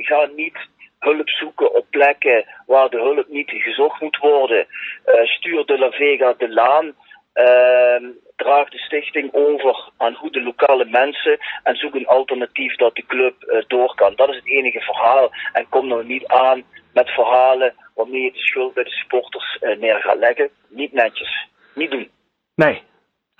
[0.00, 0.56] ga niet
[1.00, 4.66] hulp zoeken op plekken waar de hulp niet gezocht moet worden.
[5.06, 6.94] Uh, stuur de La Vega de laan.
[7.34, 13.06] Uh, draag de stichting over aan goede lokale mensen en zoek een alternatief dat de
[13.06, 14.12] club uh, door kan.
[14.16, 15.30] Dat is het enige verhaal.
[15.52, 20.00] En kom nou niet aan met verhalen waarmee je de schuld bij de supporters neer
[20.00, 20.50] gaat leggen.
[20.68, 21.48] Niet netjes.
[21.74, 22.10] Niet doen.
[22.54, 22.82] Nee.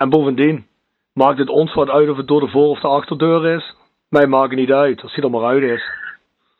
[0.01, 0.67] En bovendien,
[1.13, 3.75] maakt het ons wat uit of het door de voor- of de achterdeur is?
[4.09, 5.83] Mij maakt het niet uit, als hij er maar uit is.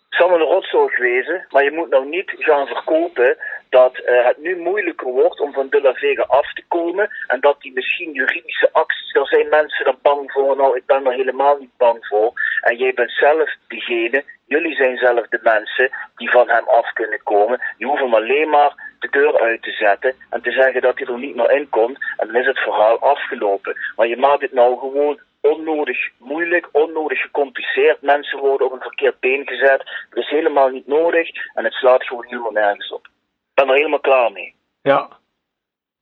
[0.10, 3.38] Het zal een rotzooi wezen, maar je moet nou niet gaan verkopen
[3.70, 7.40] dat uh, het nu moeilijker wordt om van De La Vega af te komen en
[7.40, 11.14] dat die misschien juridische acties, daar zijn mensen er bang voor, nou ik ben er
[11.14, 12.32] helemaal niet bang voor
[12.62, 17.24] en jij bent zelf degene, jullie zijn zelf de mensen die van hem af kunnen
[17.24, 20.98] komen, je hoeft hem alleen maar de deur uit te zetten en te zeggen dat
[20.98, 23.76] hij er niet meer in komt en dan is het verhaal afgelopen.
[23.96, 28.02] Maar je maakt het nou gewoon onnodig moeilijk, onnodig gecompliceerd.
[28.02, 30.06] Mensen worden op een verkeerd been gezet.
[30.10, 33.06] Dat is helemaal niet nodig en het slaat gewoon helemaal nergens op.
[33.06, 34.56] Ik ben er helemaal klaar mee.
[34.82, 35.10] Ja.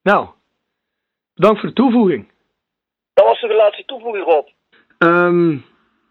[0.02, 0.28] Nou,
[1.34, 2.32] bedankt voor de toevoeging.
[3.14, 4.47] Dat was de laatste toevoeging, Rob.
[4.97, 5.66] Um,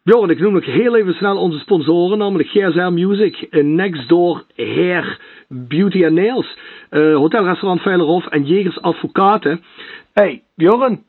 [0.09, 5.21] Bjorn, ik noem nog heel even snel onze sponsoren, namelijk GSR Music, Next Door Hair,
[5.49, 6.57] Beauty and Nails,
[6.91, 9.65] uh, Hotelrestaurant Veilerhof en Jegers Advocaten.
[10.13, 11.05] Hey, Bjorn,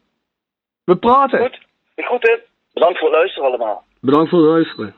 [0.85, 1.39] we praten.
[1.39, 1.59] Goed.
[2.05, 2.37] Goed, hè?
[2.73, 3.83] Bedankt voor het luisteren allemaal.
[4.01, 4.93] Bedankt voor het luisteren.